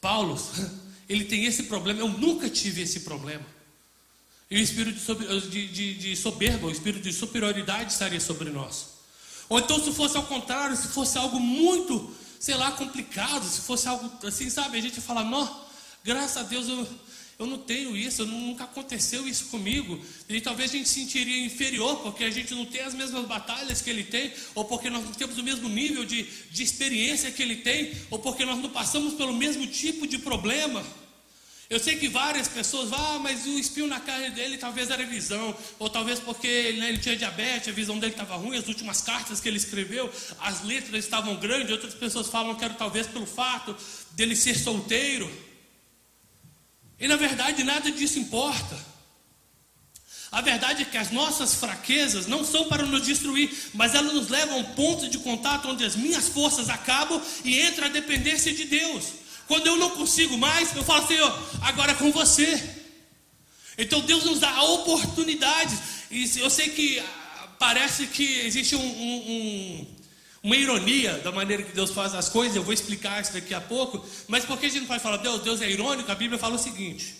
Paulo, 0.00 0.36
ele 1.08 1.26
tem 1.26 1.44
esse 1.44 1.62
problema, 1.64 2.00
eu 2.00 2.08
nunca 2.08 2.50
tive 2.50 2.82
esse 2.82 3.00
problema. 3.00 3.46
E 4.50 4.56
o 4.56 4.60
espírito 4.60 4.98
de, 5.48 5.68
de, 5.68 5.94
de 5.94 6.16
soberba, 6.16 6.66
o 6.66 6.70
espírito 6.72 7.04
de 7.04 7.12
superioridade 7.12 7.92
estaria 7.92 8.20
sobre 8.20 8.50
nós. 8.50 8.96
Ou 9.48 9.60
então, 9.60 9.78
se 9.80 9.92
fosse 9.92 10.16
ao 10.16 10.24
contrário, 10.24 10.76
se 10.76 10.88
fosse 10.88 11.16
algo 11.16 11.38
muito 11.38 12.12
sei 12.40 12.56
lá, 12.56 12.72
complicado, 12.72 13.44
se 13.44 13.60
fosse 13.60 13.88
algo 13.88 14.10
assim, 14.26 14.50
sabe? 14.50 14.76
A 14.76 14.82
gente 14.82 15.00
fala, 15.00 15.24
não, 15.24 15.64
graças 16.04 16.36
a 16.36 16.42
Deus 16.42 16.68
eu, 16.68 16.86
eu 17.38 17.46
não 17.46 17.58
tenho 17.58 17.94
isso, 17.94 18.24
nunca 18.24 18.64
aconteceu 18.64 19.28
isso 19.28 19.46
comigo. 19.46 20.00
E 20.28 20.40
talvez 20.40 20.70
a 20.70 20.76
gente 20.76 20.88
se 20.88 21.00
sentiria 21.00 21.44
inferior, 21.44 21.96
porque 21.96 22.24
a 22.24 22.30
gente 22.30 22.54
não 22.54 22.64
tem 22.64 22.80
as 22.80 22.94
mesmas 22.94 23.26
batalhas 23.26 23.82
que 23.82 23.90
ele 23.90 24.04
tem, 24.04 24.32
ou 24.54 24.64
porque 24.64 24.88
nós 24.88 25.04
não 25.04 25.12
temos 25.12 25.36
o 25.36 25.42
mesmo 25.42 25.68
nível 25.68 26.04
de, 26.04 26.22
de 26.50 26.62
experiência 26.62 27.30
que 27.30 27.42
ele 27.42 27.56
tem, 27.56 27.92
ou 28.10 28.18
porque 28.18 28.44
nós 28.46 28.58
não 28.58 28.70
passamos 28.70 29.14
pelo 29.14 29.34
mesmo 29.34 29.66
tipo 29.66 30.06
de 30.06 30.18
problema. 30.18 30.82
Eu 31.68 31.78
sei 31.78 31.96
que 31.96 32.08
várias 32.08 32.48
pessoas, 32.48 32.90
ah, 32.92 33.18
mas 33.20 33.44
o 33.44 33.58
espinho 33.58 33.88
na 33.88 34.00
carne 34.00 34.30
dele 34.30 34.56
talvez 34.56 34.88
era 34.88 35.04
visão, 35.04 35.54
ou 35.78 35.90
talvez 35.90 36.18
porque 36.20 36.72
né, 36.72 36.88
ele 36.88 36.98
tinha 36.98 37.16
diabetes, 37.16 37.68
a 37.68 37.72
visão 37.72 37.98
dele 37.98 38.12
estava 38.12 38.36
ruim, 38.36 38.56
as 38.56 38.68
últimas 38.68 39.02
cartas 39.02 39.40
que 39.40 39.48
ele 39.48 39.56
escreveu, 39.56 40.10
as 40.40 40.62
letras 40.62 41.04
estavam 41.04 41.36
grandes, 41.36 41.72
outras 41.72 41.92
pessoas 41.92 42.28
falam 42.28 42.54
que 42.54 42.64
era 42.64 42.72
talvez 42.72 43.08
pelo 43.08 43.26
fato 43.26 43.76
dele 44.12 44.36
ser 44.36 44.56
solteiro. 44.56 45.30
E 46.98 47.06
na 47.06 47.16
verdade 47.16 47.62
nada 47.62 47.90
disso 47.90 48.18
importa. 48.18 48.76
A 50.30 50.40
verdade 50.40 50.82
é 50.82 50.84
que 50.84 50.98
as 50.98 51.10
nossas 51.10 51.54
fraquezas 51.54 52.26
não 52.26 52.44
são 52.44 52.64
para 52.64 52.84
nos 52.84 53.02
destruir, 53.06 53.50
mas 53.72 53.94
elas 53.94 54.12
nos 54.12 54.28
levam 54.28 54.56
a 54.56 54.58
um 54.58 54.64
ponto 54.74 55.08
de 55.08 55.18
contato 55.18 55.68
onde 55.68 55.84
as 55.84 55.94
minhas 55.94 56.28
forças 56.28 56.68
acabam 56.68 57.22
e 57.44 57.60
entra 57.60 57.86
a 57.86 57.90
dependência 57.90 58.52
de 58.52 58.64
Deus. 58.64 59.04
Quando 59.46 59.66
eu 59.66 59.76
não 59.76 59.90
consigo 59.90 60.36
mais, 60.36 60.74
eu 60.74 60.84
falo, 60.84 61.06
Senhor, 61.06 61.32
agora 61.62 61.92
é 61.92 61.94
com 61.94 62.10
você. 62.10 62.82
Então 63.78 64.00
Deus 64.00 64.24
nos 64.24 64.40
dá 64.40 64.50
a 64.50 64.64
oportunidade. 64.64 65.78
E 66.10 66.30
eu 66.38 66.50
sei 66.50 66.70
que 66.70 66.98
ah, 66.98 67.48
parece 67.58 68.06
que 68.06 68.40
existe 68.40 68.74
um, 68.74 68.80
um, 68.80 69.16
um, 69.16 69.95
uma 70.46 70.56
ironia 70.56 71.18
da 71.18 71.32
maneira 71.32 71.64
que 71.64 71.72
Deus 71.72 71.90
faz 71.90 72.14
as 72.14 72.28
coisas. 72.28 72.54
Eu 72.54 72.62
vou 72.62 72.72
explicar 72.72 73.20
isso 73.20 73.32
daqui 73.32 73.52
a 73.52 73.60
pouco. 73.60 74.06
Mas 74.28 74.44
por 74.44 74.56
que 74.56 74.66
a 74.66 74.68
gente 74.68 74.82
não 74.82 74.86
pode 74.86 75.02
falar, 75.02 75.16
Deus, 75.16 75.42
Deus 75.42 75.60
é 75.60 75.68
irônico? 75.68 76.10
A 76.10 76.14
Bíblia 76.14 76.38
fala 76.38 76.54
o 76.54 76.58
seguinte. 76.58 77.16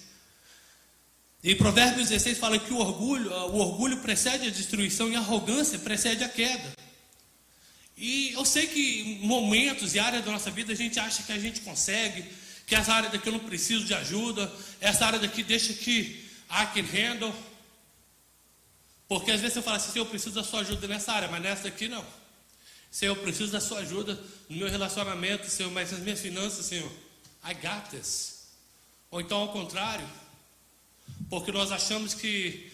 Em 1.43 1.57
Provérbios 1.57 2.09
16 2.09 2.39
fala 2.39 2.57
que 2.57 2.73
o 2.73 2.79
orgulho, 2.79 3.35
ah, 3.35 3.47
o 3.47 3.57
orgulho 3.57 3.97
precede 3.97 4.47
a 4.47 4.51
destruição 4.51 5.11
e 5.11 5.17
a 5.17 5.19
arrogância 5.19 5.77
precede 5.77 6.23
a 6.23 6.29
queda. 6.29 6.73
E 7.97 8.31
eu 8.33 8.45
sei 8.45 8.69
que 8.69 9.19
momentos 9.23 9.97
e 9.97 9.99
áreas 9.99 10.25
da 10.25 10.31
nossa 10.31 10.53
vida 10.53 10.73
a 10.73 10.77
gente 10.77 11.01
acha 11.01 11.25
que 11.25 11.33
a 11.33 11.39
gente 11.39 11.63
consegue, 11.63 12.25
que 12.65 12.77
essa 12.77 12.93
área 12.93 13.11
daqui 13.11 13.27
eu 13.27 13.33
não 13.33 13.41
preciso 13.41 13.85
de 13.85 13.95
ajuda, 13.95 14.53
essa 14.81 15.05
área 15.05 15.19
daqui 15.19 15.43
deixa 15.43 15.73
que 15.73 16.25
I 16.49 16.67
can 16.73 16.87
handle. 16.97 17.35
Porque 19.09 19.33
às 19.33 19.41
vezes 19.41 19.57
eu 19.57 19.65
falo 19.65 19.79
assim, 19.79 19.99
eu 19.99 20.07
preciso 20.07 20.37
da 20.37 20.45
sua 20.45 20.61
ajuda 20.61 20.87
nessa 20.87 21.13
área, 21.13 21.29
mas 21.29 21.43
nessa 21.43 21.65
daqui 21.65 21.89
não. 21.89 22.07
Senhor, 22.97 23.15
eu 23.15 23.23
preciso 23.23 23.53
da 23.53 23.61
sua 23.61 23.81
ajuda 23.81 24.19
no 24.49 24.57
meu 24.57 24.71
relacionamento, 24.71 25.51
Senhor, 25.51 25.71
mas 25.71 25.93
nas 25.93 26.01
minhas 26.01 26.19
finanças, 26.19 26.65
Senhor, 26.65 26.91
I 27.45 27.53
got 27.53 27.91
this. 27.91 28.47
Ou 29.11 29.21
então 29.21 29.37
ao 29.37 29.53
contrário, 29.53 30.09
porque 31.29 31.53
nós 31.53 31.71
achamos 31.71 32.15
que 32.15 32.73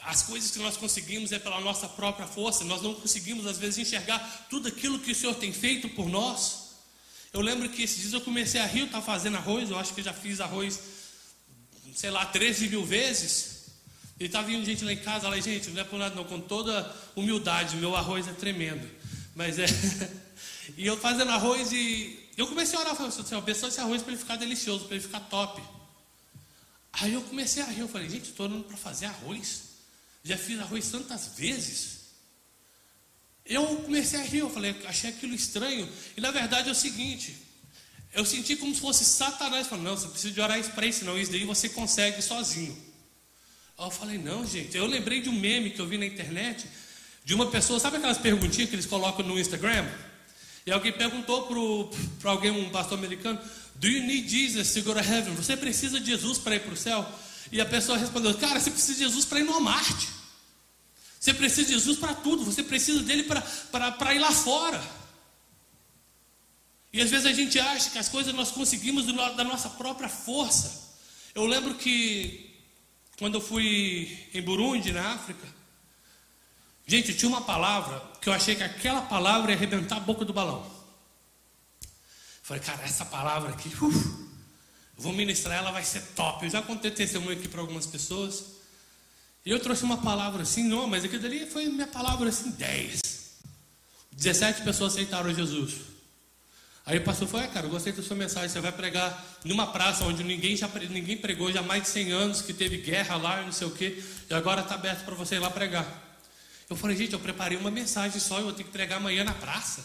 as 0.00 0.22
coisas 0.22 0.52
que 0.52 0.60
nós 0.60 0.76
conseguimos 0.76 1.32
é 1.32 1.40
pela 1.40 1.60
nossa 1.60 1.88
própria 1.88 2.24
força, 2.24 2.62
nós 2.62 2.82
não 2.82 2.94
conseguimos 2.94 3.48
às 3.48 3.58
vezes 3.58 3.78
enxergar 3.78 4.46
tudo 4.48 4.68
aquilo 4.68 5.00
que 5.00 5.10
o 5.10 5.14
Senhor 5.14 5.34
tem 5.34 5.52
feito 5.52 5.88
por 5.88 6.08
nós. 6.08 6.76
Eu 7.32 7.40
lembro 7.40 7.68
que 7.68 7.82
esses 7.82 7.98
dias 7.98 8.12
eu 8.12 8.20
comecei 8.20 8.60
a 8.60 8.66
rir, 8.66 8.78
eu 8.78 8.86
estava 8.86 9.04
fazendo 9.04 9.38
arroz, 9.38 9.70
eu 9.70 9.76
acho 9.76 9.92
que 9.92 10.04
já 10.04 10.12
fiz 10.12 10.40
arroz, 10.40 10.78
sei 11.96 12.12
lá, 12.12 12.24
13 12.24 12.68
mil 12.68 12.84
vezes. 12.84 13.64
E 14.20 14.26
estava 14.26 14.46
vindo 14.46 14.64
gente 14.64 14.84
lá 14.84 14.92
em 14.92 14.98
casa, 14.98 15.28
lá, 15.28 15.40
gente, 15.40 15.70
não 15.70 15.80
é 15.80 15.84
por 15.84 15.98
nada 15.98 16.14
não, 16.14 16.22
com 16.22 16.38
toda 16.38 16.94
humildade, 17.16 17.74
meu 17.78 17.96
arroz 17.96 18.28
é 18.28 18.32
tremendo. 18.32 18.88
Mas 19.34 19.58
é. 19.58 19.66
e 20.76 20.86
eu 20.86 20.96
fazendo 20.96 21.30
arroz 21.30 21.72
e 21.72 22.30
eu 22.36 22.46
comecei 22.46 22.76
a 22.78 22.82
orar, 22.82 22.96
falei, 22.96 23.12
Senhor, 23.12 23.38
abençoa 23.38 23.68
esse 23.68 23.80
arroz 23.80 24.02
para 24.02 24.12
ele 24.12 24.20
ficar 24.20 24.36
delicioso, 24.36 24.86
para 24.86 24.96
ele 24.96 25.04
ficar 25.04 25.20
top. 25.20 25.62
Aí 26.92 27.12
eu 27.12 27.22
comecei 27.22 27.62
a 27.62 27.66
rir, 27.66 27.80
eu 27.80 27.88
falei, 27.88 28.08
gente, 28.08 28.30
estou 28.30 28.46
orando 28.46 28.64
para 28.64 28.76
fazer 28.76 29.06
arroz. 29.06 29.62
Já 30.22 30.36
fiz 30.36 30.58
arroz 30.60 30.88
tantas 30.88 31.28
vezes. 31.36 32.04
Eu 33.44 33.64
comecei 33.78 34.18
a 34.18 34.22
rir, 34.22 34.38
eu 34.38 34.50
falei, 34.50 34.74
achei 34.86 35.10
aquilo 35.10 35.34
estranho. 35.34 35.88
E 36.16 36.20
na 36.20 36.30
verdade 36.30 36.68
é 36.68 36.72
o 36.72 36.74
seguinte, 36.74 37.36
eu 38.14 38.24
senti 38.24 38.56
como 38.56 38.74
se 38.74 38.80
fosse 38.80 39.04
Satanás 39.04 39.66
falando, 39.66 39.84
não, 39.84 39.96
você 39.96 40.08
precisa 40.08 40.32
de 40.32 40.40
orar 40.40 40.62
para 40.72 40.86
isso, 40.86 41.04
não, 41.04 41.18
isso 41.18 41.30
daí 41.30 41.44
você 41.44 41.68
consegue 41.68 42.22
sozinho. 42.22 42.76
Aí 43.76 43.86
eu 43.86 43.90
falei, 43.90 44.18
não, 44.18 44.46
gente, 44.46 44.76
eu 44.76 44.86
lembrei 44.86 45.20
de 45.20 45.28
um 45.28 45.38
meme 45.38 45.70
que 45.70 45.80
eu 45.80 45.86
vi 45.86 45.98
na 45.98 46.06
internet, 46.06 46.66
de 47.24 47.34
uma 47.34 47.46
pessoa, 47.46 47.80
sabe 47.80 47.96
aquelas 47.96 48.18
perguntinhas 48.18 48.68
que 48.68 48.76
eles 48.76 48.86
colocam 48.86 49.26
no 49.26 49.38
Instagram? 49.38 49.88
E 50.66 50.72
alguém 50.72 50.92
perguntou 50.92 51.48
para 52.20 52.30
alguém, 52.30 52.50
um 52.50 52.70
pastor 52.70 52.98
americano, 52.98 53.40
Do 53.76 53.88
you 53.88 54.04
need 54.04 54.28
Jesus 54.28 54.72
to 54.74 54.82
go 54.82 54.94
to 54.94 55.00
heaven? 55.00 55.34
Você 55.34 55.56
precisa 55.56 55.98
de 55.98 56.06
Jesus 56.06 56.38
para 56.38 56.54
ir 56.54 56.60
para 56.60 56.72
o 56.72 56.76
céu? 56.76 57.06
E 57.50 57.60
a 57.60 57.66
pessoa 57.66 57.98
respondeu: 57.98 58.34
Cara, 58.34 58.60
você 58.60 58.70
precisa 58.70 58.94
de 58.94 59.04
Jesus 59.04 59.24
para 59.24 59.40
ir 59.40 59.44
no 59.44 59.60
Marte. 59.60 60.08
Você 61.18 61.34
precisa 61.34 61.66
de 61.66 61.72
Jesus 61.72 61.98
para 61.98 62.14
tudo. 62.14 62.44
Você 62.44 62.62
precisa 62.62 63.00
dele 63.00 63.24
para 63.24 64.14
ir 64.14 64.18
lá 64.18 64.30
fora. 64.30 64.82
E 66.92 67.00
às 67.00 67.10
vezes 67.10 67.26
a 67.26 67.32
gente 67.32 67.58
acha 67.58 67.90
que 67.90 67.98
as 67.98 68.08
coisas 68.08 68.32
nós 68.32 68.52
conseguimos 68.52 69.06
da 69.06 69.42
nossa 69.42 69.68
própria 69.70 70.08
força. 70.08 70.94
Eu 71.34 71.44
lembro 71.44 71.74
que 71.74 72.54
quando 73.18 73.34
eu 73.34 73.40
fui 73.40 74.16
em 74.32 74.40
Burundi, 74.42 74.92
na 74.92 75.14
África, 75.14 75.53
gente, 76.86 77.14
tinha 77.14 77.28
uma 77.28 77.42
palavra 77.42 78.02
que 78.20 78.28
eu 78.28 78.32
achei 78.32 78.54
que 78.54 78.62
aquela 78.62 79.02
palavra 79.02 79.52
ia 79.52 79.56
arrebentar 79.56 79.96
a 79.96 80.00
boca 80.00 80.24
do 80.24 80.32
balão. 80.32 80.70
Falei, 82.42 82.62
cara, 82.62 82.82
essa 82.82 83.04
palavra 83.04 83.50
aqui, 83.50 83.68
uf, 83.68 84.28
vou 84.96 85.12
ministrar 85.12 85.56
ela, 85.56 85.72
vai 85.72 85.82
ser 85.82 86.02
top. 86.14 86.44
Eu 86.44 86.50
já 86.50 86.60
contei 86.60 86.90
testemunho 86.90 87.36
aqui 87.36 87.48
para 87.48 87.60
algumas 87.60 87.86
pessoas. 87.86 88.44
E 89.46 89.50
eu 89.50 89.60
trouxe 89.60 89.84
uma 89.84 89.98
palavra 89.98 90.42
assim, 90.42 90.62
não, 90.62 90.86
mas 90.86 91.04
aquilo 91.04 91.24
ali 91.24 91.46
foi 91.46 91.66
minha 91.66 91.86
palavra 91.86 92.28
assim, 92.28 92.50
10. 92.50 93.00
17 94.12 94.62
pessoas 94.62 94.92
aceitaram 94.92 95.34
Jesus. 95.34 95.94
Aí 96.86 96.98
o 96.98 97.02
pastor 97.02 97.26
falou, 97.26 97.46
é 97.46 97.48
cara, 97.48 97.66
eu 97.66 97.70
gostei 97.70 97.92
da 97.92 98.02
sua 98.02 98.14
mensagem, 98.14 98.48
você 98.50 98.60
vai 98.60 98.72
pregar 98.72 99.24
numa 99.42 99.66
praça 99.66 100.04
onde 100.04 100.22
ninguém, 100.22 100.54
já, 100.54 100.68
ninguém 100.90 101.16
pregou 101.16 101.50
já 101.50 101.60
há 101.60 101.62
mais 101.62 101.84
de 101.84 101.88
100 101.88 102.12
anos, 102.12 102.42
que 102.42 102.52
teve 102.52 102.78
guerra 102.78 103.16
lá, 103.16 103.42
não 103.42 103.52
sei 103.52 103.66
o 103.66 103.70
quê, 103.70 104.02
e 104.28 104.34
agora 104.34 104.60
está 104.60 104.74
aberto 104.74 105.04
para 105.04 105.14
você 105.14 105.36
ir 105.36 105.38
lá 105.38 105.50
pregar. 105.50 106.03
Eu 106.74 106.78
falei, 106.78 106.96
gente, 106.96 107.12
eu 107.12 107.20
preparei 107.20 107.56
uma 107.56 107.70
mensagem 107.70 108.18
só, 108.18 108.38
eu 108.38 108.46
vou 108.46 108.52
ter 108.52 108.64
que 108.64 108.70
pregar 108.70 108.98
amanhã 108.98 109.22
na 109.22 109.32
praça. 109.32 109.84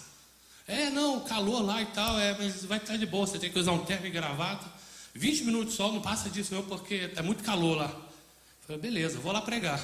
É, 0.67 0.89
não, 0.89 1.19
calor 1.19 1.61
lá 1.61 1.79
e 1.83 1.85
tal, 1.85 2.19
é, 2.19 2.35
mas 2.35 2.65
vai 2.65 2.79
estar 2.79 2.97
de 2.97 3.05
boa, 3.05 3.27
você 3.27 3.37
tem 3.37 3.51
que 3.51 3.59
usar 3.59 3.73
um 3.73 3.85
terno 3.85 4.07
e 4.07 4.09
gravata. 4.09 4.65
20 5.13 5.43
minutos 5.43 5.75
só, 5.75 5.91
não 5.91 6.01
passa 6.01 6.31
disso 6.31 6.55
não, 6.55 6.63
porque 6.63 7.11
é 7.15 7.21
muito 7.21 7.43
calor 7.43 7.77
lá. 7.77 7.91
Eu 7.91 8.65
falei, 8.65 8.81
beleza, 8.81 9.19
vou 9.19 9.31
lá 9.31 9.39
pregar. 9.39 9.79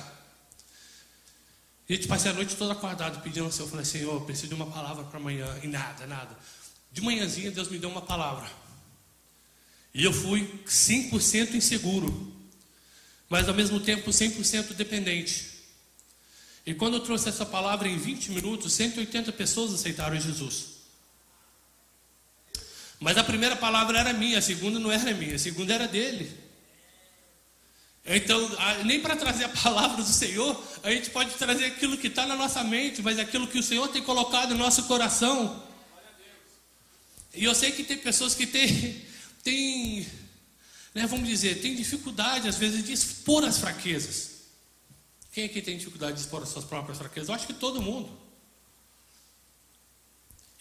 Gente 1.87 2.07
passei 2.07 2.31
a 2.31 2.33
noite 2.33 2.55
toda 2.55 2.73
acordado 2.73 3.21
pedindo 3.21 3.45
ao 3.45 3.51
Senhor. 3.51 3.67
Eu 3.67 3.69
falei, 3.69 3.85
Senhor, 3.85 4.25
preciso 4.25 4.47
de 4.47 4.55
uma 4.55 4.65
palavra 4.65 5.03
para 5.03 5.19
amanhã. 5.19 5.47
E 5.61 5.67
nada, 5.67 6.07
nada. 6.07 6.35
De 6.91 7.01
manhãzinha 7.03 7.51
Deus 7.51 7.69
me 7.69 7.77
deu 7.77 7.91
uma 7.91 8.01
palavra. 8.01 8.49
E 9.93 10.03
eu 10.03 10.11
fui 10.11 10.59
100% 10.65 11.53
inseguro. 11.53 12.33
Mas 13.29 13.47
ao 13.47 13.53
mesmo 13.53 13.79
tempo 13.79 14.09
100% 14.09 14.73
dependente. 14.73 15.54
E 16.65 16.73
quando 16.73 16.95
eu 16.95 16.99
trouxe 16.99 17.29
essa 17.29 17.45
palavra 17.45 17.87
em 17.87 17.97
20 17.97 18.31
minutos, 18.31 18.73
180 18.73 19.31
pessoas 19.33 19.73
aceitaram 19.73 20.19
Jesus. 20.19 20.75
Mas 22.99 23.17
a 23.17 23.23
primeira 23.23 23.55
palavra 23.55 23.99
era 23.99 24.13
minha, 24.13 24.39
a 24.39 24.41
segunda 24.41 24.79
não 24.79 24.91
era 24.91 25.13
minha, 25.13 25.35
a 25.35 25.39
segunda 25.39 25.73
era 25.73 25.87
dele. 25.87 26.31
Então, 28.03 28.49
nem 28.83 28.99
para 28.99 29.15
trazer 29.15 29.45
a 29.45 29.49
palavra 29.63 30.03
do 30.03 30.09
Senhor, 30.09 30.63
a 30.81 30.91
gente 30.91 31.09
pode 31.09 31.31
trazer 31.35 31.65
aquilo 31.65 31.97
que 31.97 32.07
está 32.07 32.25
na 32.25 32.35
nossa 32.35 32.63
mente, 32.63 33.01
mas 33.01 33.19
aquilo 33.19 33.47
que 33.47 33.59
o 33.59 33.63
Senhor 33.63 33.87
tem 33.89 34.01
colocado 34.01 34.51
no 34.51 34.57
nosso 34.57 34.83
coração. 34.83 35.63
E 37.33 37.43
eu 37.43 37.53
sei 37.53 37.71
que 37.71 37.83
tem 37.83 37.97
pessoas 37.97 38.33
que 38.33 38.47
têm, 38.47 39.05
têm 39.43 40.07
né, 40.95 41.05
vamos 41.05 41.27
dizer, 41.27 41.61
tem 41.61 41.75
dificuldade 41.75 42.47
às 42.47 42.57
vezes 42.57 42.83
de 42.83 42.93
expor 42.93 43.43
as 43.43 43.57
fraquezas. 43.57 44.34
Quem 45.35 45.43
aqui 45.43 45.61
tem 45.61 45.77
dificuldade 45.77 46.13
de 46.13 46.21
expor 46.21 46.41
as 46.41 46.47
suas 46.47 46.63
próprias 46.63 46.97
fraquezas? 46.97 47.27
Eu 47.27 47.35
acho 47.35 47.45
que 47.45 47.53
todo 47.53 47.81
mundo. 47.81 48.09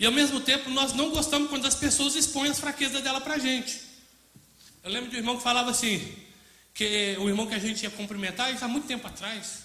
E 0.01 0.05
ao 0.05 0.11
mesmo 0.11 0.41
tempo, 0.41 0.69
nós 0.69 0.93
não 0.93 1.11
gostamos 1.11 1.49
quando 1.49 1.65
as 1.65 1.77
pessoas 1.77 2.17
expõem 2.17 2.51
as 2.51 2.59
fraquezas 2.59 3.01
dela 3.01 3.21
para 3.21 3.35
a 3.35 3.39
gente. 3.39 3.81
Eu 4.83 4.91
lembro 4.91 5.09
de 5.09 5.15
um 5.15 5.21
irmão 5.21 5.37
que 5.37 5.45
falava 5.45 5.71
assim, 5.71 6.17
que 6.75 7.17
o 7.21 7.29
irmão 7.29 7.47
que 7.47 7.55
a 7.55 7.59
gente 7.61 7.85
ia 7.85 7.91
cumprimentar, 7.91 8.53
isso 8.53 8.65
há 8.65 8.69
muito 8.69 8.89
tempo 8.89 9.07
atrás. 9.07 9.59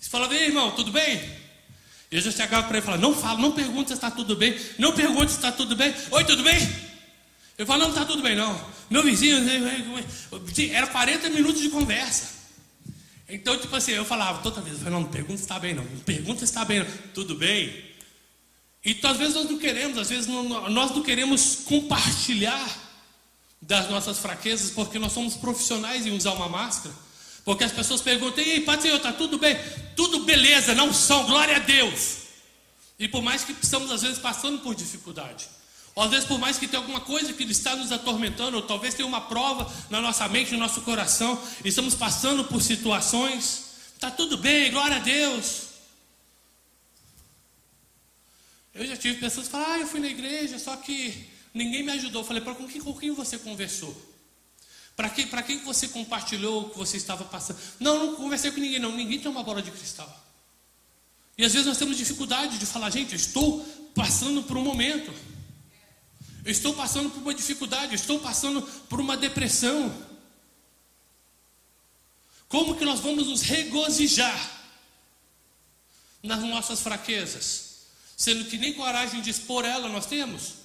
Você 0.00 0.08
falava, 0.08 0.34
ei 0.34 0.46
irmão, 0.46 0.74
tudo 0.74 0.90
bem? 0.90 1.16
E 2.10 2.16
eu 2.16 2.22
já 2.22 2.30
chegava 2.30 2.66
para 2.66 2.78
ele 2.78 2.82
e 2.82 2.86
falava, 2.86 3.02
não 3.02 3.14
fala, 3.14 3.38
não 3.38 3.52
pergunta 3.52 3.88
se 3.88 3.92
está 3.92 4.10
tudo 4.10 4.36
bem, 4.36 4.58
não 4.78 4.94
pergunta 4.94 5.28
se 5.28 5.36
está 5.36 5.52
tudo 5.52 5.76
bem. 5.76 5.94
Oi, 6.10 6.24
tudo 6.24 6.42
bem? 6.42 6.58
Eu 7.58 7.66
não, 7.66 7.76
não 7.76 7.88
está 7.90 8.06
tudo 8.06 8.22
bem 8.22 8.34
não. 8.34 8.58
Meu 8.88 9.02
vizinho, 9.02 9.36
era 10.72 10.86
40 10.86 11.28
minutos 11.28 11.60
de 11.60 11.68
conversa. 11.68 12.33
Então, 13.28 13.58
tipo 13.58 13.74
assim, 13.74 13.92
eu 13.92 14.04
falava 14.04 14.42
toda 14.42 14.60
vez, 14.60 14.80
não, 14.82 15.04
pergunta 15.04 15.38
se 15.38 15.44
está 15.44 15.58
bem 15.58 15.74
não, 15.74 15.84
pergunta 16.04 16.40
se 16.40 16.44
está 16.44 16.64
bem 16.64 16.80
não. 16.80 16.86
Tudo 17.14 17.34
bem? 17.34 17.94
E 18.84 18.98
às 19.02 19.16
vezes 19.16 19.34
nós 19.34 19.48
não 19.50 19.58
queremos, 19.58 19.96
às 19.96 20.10
vezes 20.10 20.26
não, 20.26 20.68
nós 20.68 20.90
não 20.90 21.02
queremos 21.02 21.56
compartilhar 21.64 22.82
das 23.62 23.88
nossas 23.88 24.18
fraquezas, 24.18 24.70
porque 24.70 24.98
nós 24.98 25.12
somos 25.12 25.34
profissionais 25.36 26.06
em 26.06 26.14
usar 26.14 26.32
uma 26.32 26.48
máscara. 26.50 26.94
Porque 27.44 27.64
as 27.64 27.72
pessoas 27.72 28.02
perguntam, 28.02 28.44
ei, 28.44 28.60
Pai 28.60 28.80
Senhor, 28.80 28.96
está 28.96 29.12
tudo 29.12 29.38
bem? 29.38 29.58
Tudo 29.96 30.24
beleza, 30.24 30.74
não 30.74 30.92
são, 30.92 31.24
glória 31.24 31.56
a 31.56 31.60
Deus. 31.60 32.24
E 32.98 33.08
por 33.08 33.22
mais 33.22 33.42
que 33.42 33.52
estamos 33.52 33.90
às 33.90 34.02
vezes 34.02 34.18
passando 34.18 34.60
por 34.60 34.74
dificuldade, 34.74 35.46
às 35.96 36.10
vezes 36.10 36.26
por 36.26 36.38
mais 36.38 36.58
que 36.58 36.66
tenha 36.66 36.80
alguma 36.80 37.00
coisa 37.00 37.32
que 37.32 37.44
está 37.44 37.76
nos 37.76 37.92
atormentando, 37.92 38.56
ou 38.56 38.62
talvez 38.62 38.94
tenha 38.94 39.06
uma 39.06 39.20
prova 39.20 39.72
na 39.90 40.00
nossa 40.00 40.28
mente, 40.28 40.52
no 40.52 40.58
nosso 40.58 40.80
coração, 40.80 41.40
estamos 41.64 41.94
passando 41.94 42.44
por 42.44 42.60
situações, 42.60 43.64
está 43.94 44.10
tudo 44.10 44.36
bem, 44.36 44.72
glória 44.72 44.96
a 44.96 45.00
Deus. 45.00 45.74
Eu 48.74 48.84
já 48.86 48.96
tive 48.96 49.20
pessoas 49.20 49.46
que 49.46 49.52
falam, 49.52 49.70
ah, 49.70 49.78
eu 49.78 49.86
fui 49.86 50.00
na 50.00 50.08
igreja, 50.08 50.58
só 50.58 50.76
que 50.76 51.28
ninguém 51.54 51.84
me 51.84 51.92
ajudou. 51.92 52.22
Eu 52.22 52.26
falei, 52.26 52.42
para 52.42 52.56
com 52.56 52.66
quem, 52.66 52.80
com 52.80 52.92
quem 52.92 53.12
você 53.12 53.38
conversou? 53.38 53.96
Para 54.96 55.08
quem, 55.08 55.28
quem 55.28 55.58
você 55.58 55.86
compartilhou 55.88 56.62
o 56.62 56.70
que 56.70 56.78
você 56.78 56.96
estava 56.96 57.24
passando? 57.24 57.58
Não, 57.78 57.98
não 57.98 58.14
conversei 58.16 58.50
com 58.50 58.60
ninguém, 58.60 58.80
não. 58.80 58.90
Ninguém 58.94 59.20
tem 59.20 59.30
uma 59.30 59.44
bola 59.44 59.62
de 59.62 59.70
cristal. 59.70 60.24
E 61.38 61.44
às 61.44 61.52
vezes 61.52 61.66
nós 61.66 61.78
temos 61.78 61.96
dificuldade 61.96 62.58
de 62.58 62.66
falar, 62.66 62.90
gente, 62.90 63.12
eu 63.12 63.16
estou 63.16 63.64
passando 63.94 64.42
por 64.42 64.56
um 64.56 64.62
momento. 64.62 65.12
Eu 66.44 66.52
estou 66.52 66.74
passando 66.74 67.10
por 67.10 67.22
uma 67.22 67.34
dificuldade, 67.34 67.92
eu 67.92 67.94
estou 67.94 68.20
passando 68.20 68.60
por 68.88 69.00
uma 69.00 69.16
depressão. 69.16 69.92
Como 72.48 72.76
que 72.76 72.84
nós 72.84 73.00
vamos 73.00 73.26
nos 73.26 73.40
regozijar 73.40 74.52
nas 76.22 76.40
nossas 76.40 76.82
fraquezas, 76.82 77.86
sendo 78.16 78.44
que 78.44 78.58
nem 78.58 78.74
coragem 78.74 79.22
de 79.22 79.30
expor 79.30 79.64
ela 79.64 79.88
nós 79.88 80.04
temos? 80.04 80.64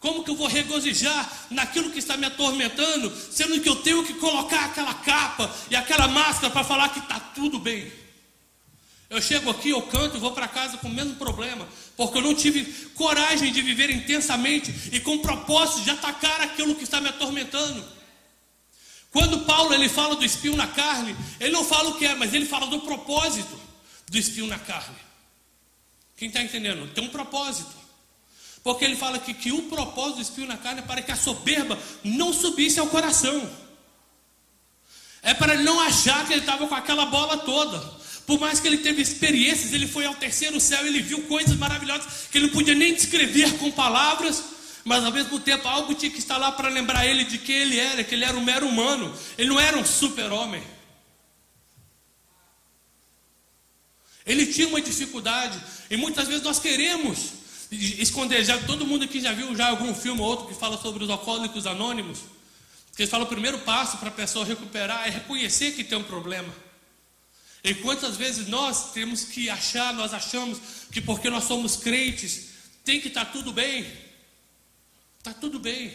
Como 0.00 0.24
que 0.24 0.30
eu 0.30 0.36
vou 0.36 0.46
regozijar 0.46 1.48
naquilo 1.50 1.90
que 1.90 1.98
está 1.98 2.16
me 2.16 2.24
atormentando, 2.24 3.14
sendo 3.30 3.60
que 3.60 3.68
eu 3.68 3.76
tenho 3.76 4.04
que 4.06 4.14
colocar 4.14 4.64
aquela 4.64 4.94
capa 4.94 5.54
e 5.70 5.76
aquela 5.76 6.08
máscara 6.08 6.50
para 6.50 6.64
falar 6.64 6.88
que 6.88 6.98
está 6.98 7.20
tudo 7.20 7.58
bem? 7.58 7.99
Eu 9.10 9.20
chego 9.20 9.50
aqui, 9.50 9.70
eu 9.70 9.82
canto 9.82 10.16
e 10.16 10.20
vou 10.20 10.30
para 10.30 10.46
casa 10.46 10.78
com 10.78 10.86
o 10.86 10.94
mesmo 10.94 11.16
problema, 11.16 11.66
porque 11.96 12.16
eu 12.16 12.22
não 12.22 12.32
tive 12.32 12.64
coragem 12.94 13.52
de 13.52 13.60
viver 13.60 13.90
intensamente 13.90 14.72
e 14.92 15.00
com 15.00 15.18
propósito 15.18 15.82
de 15.82 15.90
atacar 15.90 16.40
aquilo 16.42 16.76
que 16.76 16.84
está 16.84 17.00
me 17.00 17.08
atormentando. 17.08 17.84
Quando 19.10 19.40
Paulo 19.40 19.74
ele 19.74 19.88
fala 19.88 20.14
do 20.14 20.24
espinho 20.24 20.56
na 20.56 20.68
carne, 20.68 21.16
ele 21.40 21.50
não 21.50 21.64
fala 21.64 21.90
o 21.90 21.98
que 21.98 22.06
é, 22.06 22.14
mas 22.14 22.32
ele 22.32 22.46
fala 22.46 22.68
do 22.68 22.82
propósito 22.82 23.58
do 24.08 24.16
espinho 24.16 24.46
na 24.46 24.60
carne. 24.60 24.96
Quem 26.16 26.28
está 26.28 26.40
entendendo? 26.40 26.86
Tem 26.94 27.02
um 27.02 27.08
propósito. 27.08 27.74
Porque 28.62 28.84
ele 28.84 28.94
fala 28.94 29.18
que, 29.18 29.34
que 29.34 29.50
o 29.50 29.62
propósito 29.62 30.16
do 30.16 30.22
espinho 30.22 30.46
na 30.46 30.56
carne 30.56 30.80
é 30.80 30.84
para 30.84 31.02
que 31.02 31.10
a 31.10 31.16
soberba 31.16 31.76
não 32.04 32.32
subisse 32.32 32.78
ao 32.78 32.86
coração. 32.86 33.50
É 35.22 35.34
para 35.34 35.54
ele 35.54 35.64
não 35.64 35.80
achar 35.80 36.24
que 36.26 36.32
ele 36.32 36.42
estava 36.42 36.68
com 36.68 36.74
aquela 36.74 37.06
bola 37.06 37.38
toda. 37.38 37.99
Por 38.30 38.38
mais 38.38 38.60
que 38.60 38.68
ele 38.68 38.78
teve 38.78 39.02
experiências, 39.02 39.72
ele 39.72 39.88
foi 39.88 40.06
ao 40.06 40.14
terceiro 40.14 40.60
céu, 40.60 40.86
ele 40.86 41.02
viu 41.02 41.22
coisas 41.22 41.56
maravilhosas 41.56 42.28
que 42.30 42.38
ele 42.38 42.46
não 42.46 42.54
podia 42.54 42.76
nem 42.76 42.94
descrever 42.94 43.58
com 43.58 43.72
palavras, 43.72 44.44
mas 44.84 45.04
ao 45.04 45.10
mesmo 45.10 45.40
tempo 45.40 45.66
algo 45.66 45.96
tinha 45.96 46.12
que 46.12 46.20
estar 46.20 46.36
lá 46.36 46.52
para 46.52 46.68
lembrar 46.68 47.04
ele 47.04 47.24
de 47.24 47.38
quem 47.38 47.56
ele 47.56 47.76
era, 47.76 48.04
que 48.04 48.14
ele 48.14 48.24
era 48.24 48.36
um 48.36 48.44
mero 48.44 48.68
humano, 48.68 49.12
ele 49.36 49.48
não 49.48 49.58
era 49.58 49.76
um 49.76 49.84
super-homem. 49.84 50.62
Ele 54.24 54.46
tinha 54.46 54.68
uma 54.68 54.80
dificuldade, 54.80 55.60
e 55.90 55.96
muitas 55.96 56.28
vezes 56.28 56.44
nós 56.44 56.60
queremos 56.60 57.32
esconder. 57.72 58.44
Já, 58.44 58.58
todo 58.58 58.86
mundo 58.86 59.06
aqui 59.06 59.20
já 59.20 59.32
viu 59.32 59.56
já 59.56 59.70
algum 59.70 59.92
filme 59.92 60.20
ou 60.20 60.28
outro 60.28 60.46
que 60.46 60.54
fala 60.54 60.80
sobre 60.80 61.02
os 61.02 61.10
alcoólicos 61.10 61.66
anônimos? 61.66 62.20
Que 62.94 63.02
eles 63.02 63.10
falam 63.10 63.26
o 63.26 63.28
primeiro 63.28 63.58
passo 63.58 63.98
para 63.98 64.08
a 64.08 64.12
pessoa 64.12 64.44
recuperar 64.44 65.04
é 65.08 65.10
reconhecer 65.10 65.72
que 65.72 65.82
tem 65.82 65.98
um 65.98 66.04
problema. 66.04 66.69
E 67.62 67.74
quantas 67.74 68.16
vezes 68.16 68.48
nós 68.48 68.92
temos 68.92 69.24
que 69.24 69.50
achar, 69.50 69.92
nós 69.92 70.14
achamos 70.14 70.58
que 70.90 71.00
porque 71.00 71.28
nós 71.28 71.44
somos 71.44 71.76
crentes, 71.76 72.48
tem 72.84 73.00
que 73.00 73.08
estar 73.08 73.26
tá 73.26 73.32
tudo 73.32 73.52
bem. 73.52 73.86
Está 75.18 75.34
tudo 75.34 75.58
bem. 75.58 75.92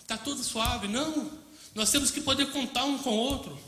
Está 0.00 0.16
tudo 0.16 0.42
suave. 0.42 0.88
Não. 0.88 1.30
Nós 1.74 1.90
temos 1.90 2.10
que 2.10 2.20
poder 2.20 2.46
contar 2.50 2.84
um 2.84 2.98
com 2.98 3.10
o 3.10 3.16
outro. 3.18 3.58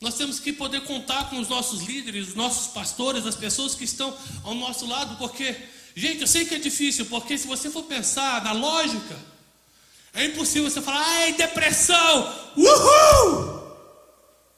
Nós 0.00 0.14
temos 0.14 0.38
que 0.38 0.52
poder 0.52 0.82
contar 0.82 1.30
com 1.30 1.40
os 1.40 1.48
nossos 1.48 1.82
líderes, 1.82 2.28
os 2.28 2.34
nossos 2.34 2.72
pastores, 2.72 3.26
as 3.26 3.34
pessoas 3.34 3.74
que 3.74 3.84
estão 3.84 4.16
ao 4.42 4.54
nosso 4.54 4.86
lado, 4.86 5.16
porque, 5.16 5.56
gente, 5.96 6.20
eu 6.20 6.26
sei 6.26 6.44
que 6.44 6.54
é 6.54 6.58
difícil, 6.58 7.06
porque 7.06 7.38
se 7.38 7.46
você 7.46 7.70
for 7.70 7.84
pensar 7.84 8.44
na 8.44 8.52
lógica, 8.52 9.18
é 10.12 10.26
impossível 10.26 10.70
você 10.70 10.82
falar, 10.82 11.02
ai, 11.02 11.32
depressão, 11.32 12.52
uhul! 12.56 13.64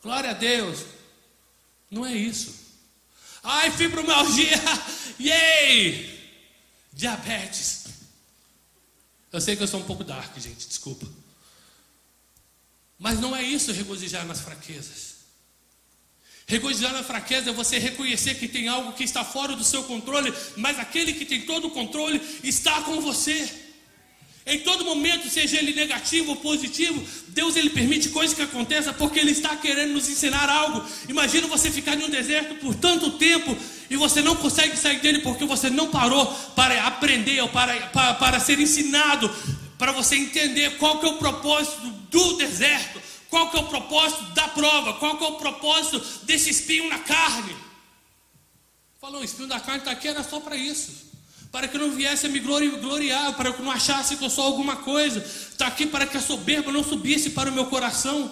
Glória 0.03 0.31
a 0.31 0.35
Deus. 0.35 0.96
Não 1.91 2.05
é 2.05 2.15
isso. 2.15 2.55
Ai, 3.43 3.71
fibromialgia, 3.71 4.61
yay! 5.21 6.17
Diabetes. 6.93 7.85
Eu 9.33 9.41
sei 9.41 9.55
que 9.55 9.63
eu 9.63 9.69
sou 9.69 9.81
um 9.81 9.85
pouco 9.85 10.03
dark, 10.03 10.37
gente, 10.39 10.67
desculpa. 10.67 11.07
Mas 12.99 13.21
não 13.21 13.37
é 13.37 13.43
isso 13.43 13.73
regozijar 13.73 14.25
nas 14.27 14.41
fraquezas. 14.41 15.17
Regozijar 16.47 16.93
na 16.93 17.03
fraqueza 17.03 17.51
é 17.51 17.53
você 17.53 17.79
reconhecer 17.79 18.37
que 18.37 18.47
tem 18.47 18.69
algo 18.69 18.93
que 18.93 19.05
está 19.05 19.25
fora 19.25 19.57
do 19.57 19.65
seu 19.65 19.83
controle, 19.85 20.33
mas 20.57 20.79
aquele 20.79 21.13
que 21.13 21.27
tem 21.27 21.43
todo 21.43 21.67
o 21.67 21.71
controle 21.71 22.21
está 22.43 22.83
com 22.83 23.01
você. 23.01 23.66
Em 24.49 24.61
todo 24.61 24.85
momento, 24.85 25.29
seja 25.29 25.59
ele 25.59 25.75
negativo 25.75 26.31
ou 26.31 26.37
positivo, 26.37 27.05
Deus 27.29 27.57
ele 27.57 27.69
permite 27.69 28.11
coisas 28.11 28.35
que 28.35 28.43
aconteçam 28.43 28.95
porque 28.95 29.19
ele 29.19 29.33
está 29.33 29.57
querendo 29.57 29.95
nos 29.95 30.09
ensinar 30.09 30.49
algo. 30.49 30.85
Imagina 31.09 31.49
você 31.49 31.69
ficar 31.69 31.97
em 31.97 32.05
um 32.05 32.09
deserto 32.09 32.55
por 32.61 32.73
tanto 32.77 33.11
tempo 33.19 33.57
e 33.91 33.97
você 33.97 34.23
não 34.23 34.37
consegue 34.37 34.77
sair 34.77 35.01
dele 35.01 35.19
porque 35.19 35.45
você 35.45 35.69
não 35.69 35.91
parou 35.91 36.27
para 36.55 36.87
aprender 36.87 37.41
ou 37.41 37.49
para, 37.49 37.75
para, 37.89 38.15
para 38.15 38.39
ser 38.39 38.61
ensinado, 38.61 39.29
para 39.77 39.91
você 39.91 40.15
entender 40.15 40.77
qual 40.77 41.01
que 41.01 41.07
é 41.07 41.09
o 41.09 41.19
propósito 41.19 41.89
do 42.09 42.37
deserto, 42.37 43.03
qual 43.29 43.51
que 43.51 43.57
é 43.57 43.61
o 43.61 43.67
propósito 43.67 44.23
da 44.27 44.47
prova, 44.47 44.93
qual 44.93 45.19
que 45.19 45.25
é 45.25 45.29
o 45.29 45.39
propósito 45.39 46.01
desse 46.23 46.51
espinho 46.51 46.89
na 46.89 47.01
carne. 47.01 47.57
Falou, 49.01 49.23
o 49.23 49.25
espinho 49.25 49.49
da 49.49 49.59
carne 49.59 49.81
está 49.81 49.91
aqui, 49.91 50.07
era 50.07 50.23
só 50.23 50.39
para 50.39 50.57
isso 50.57 51.06
para 51.57 51.69
que 51.69 51.79
não 51.79 51.91
viesse 51.91 52.27
a 52.27 52.29
me 52.29 52.39
gloriar, 52.39 53.35
para 53.35 53.51
que 53.51 53.61
eu 53.61 53.65
não 53.65 53.73
achasse 53.73 54.19
que 54.19 54.23
eu 54.23 54.29
sou 54.29 54.45
alguma 54.45 54.77
coisa. 54.77 55.21
Está 55.21 55.67
aqui 55.67 55.87
para 55.87 56.07
que 56.07 56.19
a 56.19 56.21
soberba 56.21 56.71
não 56.71 56.85
subisse 56.85 57.31
para 57.31 57.49
o 57.49 57.53
meu 57.55 57.65
coração. 57.65 58.31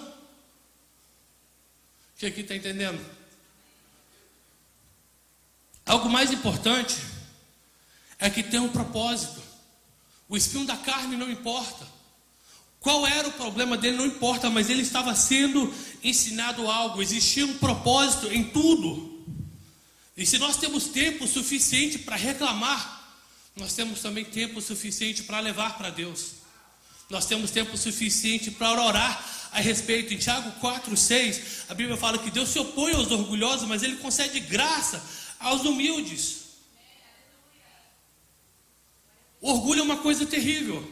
Que 2.19 2.27
aqui 2.27 2.41
está 2.41 2.55
entendendo? 2.55 3.03
Algo 5.87 6.07
mais 6.07 6.31
importante 6.31 6.95
é 8.19 8.29
que 8.29 8.43
tem 8.43 8.59
um 8.59 8.69
propósito. 8.69 9.41
O 10.29 10.37
espinho 10.37 10.67
da 10.67 10.77
carne 10.77 11.17
não 11.17 11.27
importa. 11.27 11.87
Qual 12.79 13.07
era 13.07 13.27
o 13.27 13.33
problema 13.33 13.75
dele 13.75 13.97
não 13.97 14.05
importa, 14.05 14.51
mas 14.51 14.69
ele 14.69 14.83
estava 14.83 15.15
sendo 15.15 15.73
ensinado 16.03 16.69
algo. 16.69 17.01
Existia 17.01 17.47
um 17.47 17.57
propósito 17.57 18.31
em 18.31 18.43
tudo. 18.43 19.25
E 20.15 20.27
se 20.27 20.37
nós 20.37 20.57
temos 20.57 20.89
tempo 20.89 21.25
suficiente 21.25 21.97
para 21.97 22.15
reclamar 22.15 22.94
nós 23.55 23.73
temos 23.73 24.01
também 24.01 24.25
tempo 24.25 24.61
suficiente 24.61 25.23
para 25.23 25.39
levar 25.39 25.77
para 25.77 25.89
Deus. 25.89 26.35
Nós 27.09 27.25
temos 27.25 27.51
tempo 27.51 27.77
suficiente 27.77 28.51
para 28.51 28.83
orar 28.83 29.49
a 29.51 29.61
respeito. 29.61 30.13
Em 30.13 30.17
Tiago 30.17 30.51
4, 30.59 30.95
6, 30.97 31.65
a 31.69 31.73
Bíblia 31.73 31.95
fala 31.95 32.17
que 32.17 32.29
Deus 32.29 32.49
se 32.49 32.59
opõe 32.59 32.93
aos 32.93 33.11
orgulhosos, 33.11 33.67
mas 33.67 33.81
Ele 33.81 33.95
concede 33.97 34.39
graça 34.41 35.01
aos 35.39 35.63
humildes. 35.63 36.45
O 39.39 39.51
orgulho 39.51 39.79
é 39.81 39.83
uma 39.83 39.97
coisa 39.97 40.25
terrível. 40.25 40.91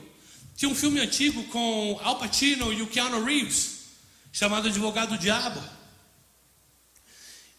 Tinha 0.56 0.70
um 0.70 0.76
filme 0.76 1.02
antigo 1.02 1.44
com 1.46 2.00
Al 2.02 2.20
Pacino 2.20 2.72
e 2.72 2.82
o 2.82 2.88
Keanu 2.88 3.24
Reeves, 3.24 3.80
chamado 4.32 4.68
Advogado 4.70 5.18
Diabo. 5.18 5.62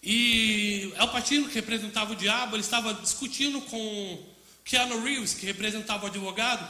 E 0.03 0.95
Al 0.97 1.11
Pacino, 1.11 1.49
que 1.49 1.55
representava 1.57 2.13
o 2.13 2.17
diabo, 2.17 2.57
ele 2.57 2.63
estava 2.63 2.95
discutindo 2.95 3.61
com 3.63 4.34
Keanu 4.65 5.03
Reeves, 5.05 5.35
que 5.35 5.45
representava 5.45 6.05
o 6.05 6.07
advogado, 6.07 6.67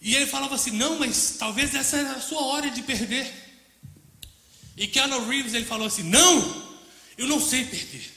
e 0.00 0.14
ele 0.14 0.26
falava 0.26 0.56
assim: 0.56 0.72
Não, 0.72 0.98
mas 0.98 1.36
talvez 1.38 1.74
essa 1.74 1.96
era 1.96 2.12
a 2.12 2.20
sua 2.20 2.42
hora 2.46 2.70
de 2.70 2.82
perder. 2.82 3.32
E 4.76 4.86
Keanu 4.86 5.26
Reeves 5.26 5.54
ele 5.54 5.64
falou 5.64 5.86
assim: 5.86 6.02
Não, 6.02 6.76
eu 7.16 7.26
não 7.26 7.40
sei 7.40 7.64
perder. 7.64 8.12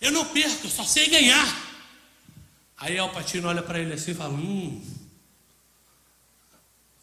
Eu 0.00 0.12
não 0.12 0.24
perco, 0.26 0.66
eu 0.66 0.70
só 0.70 0.84
sei 0.84 1.08
ganhar. 1.08 1.74
Aí 2.76 2.98
Al 2.98 3.10
Pacino 3.10 3.48
olha 3.48 3.62
para 3.62 3.80
ele 3.80 3.92
assim 3.92 4.12
e 4.12 4.14
fala: 4.14 4.34
Hum, 4.34 4.84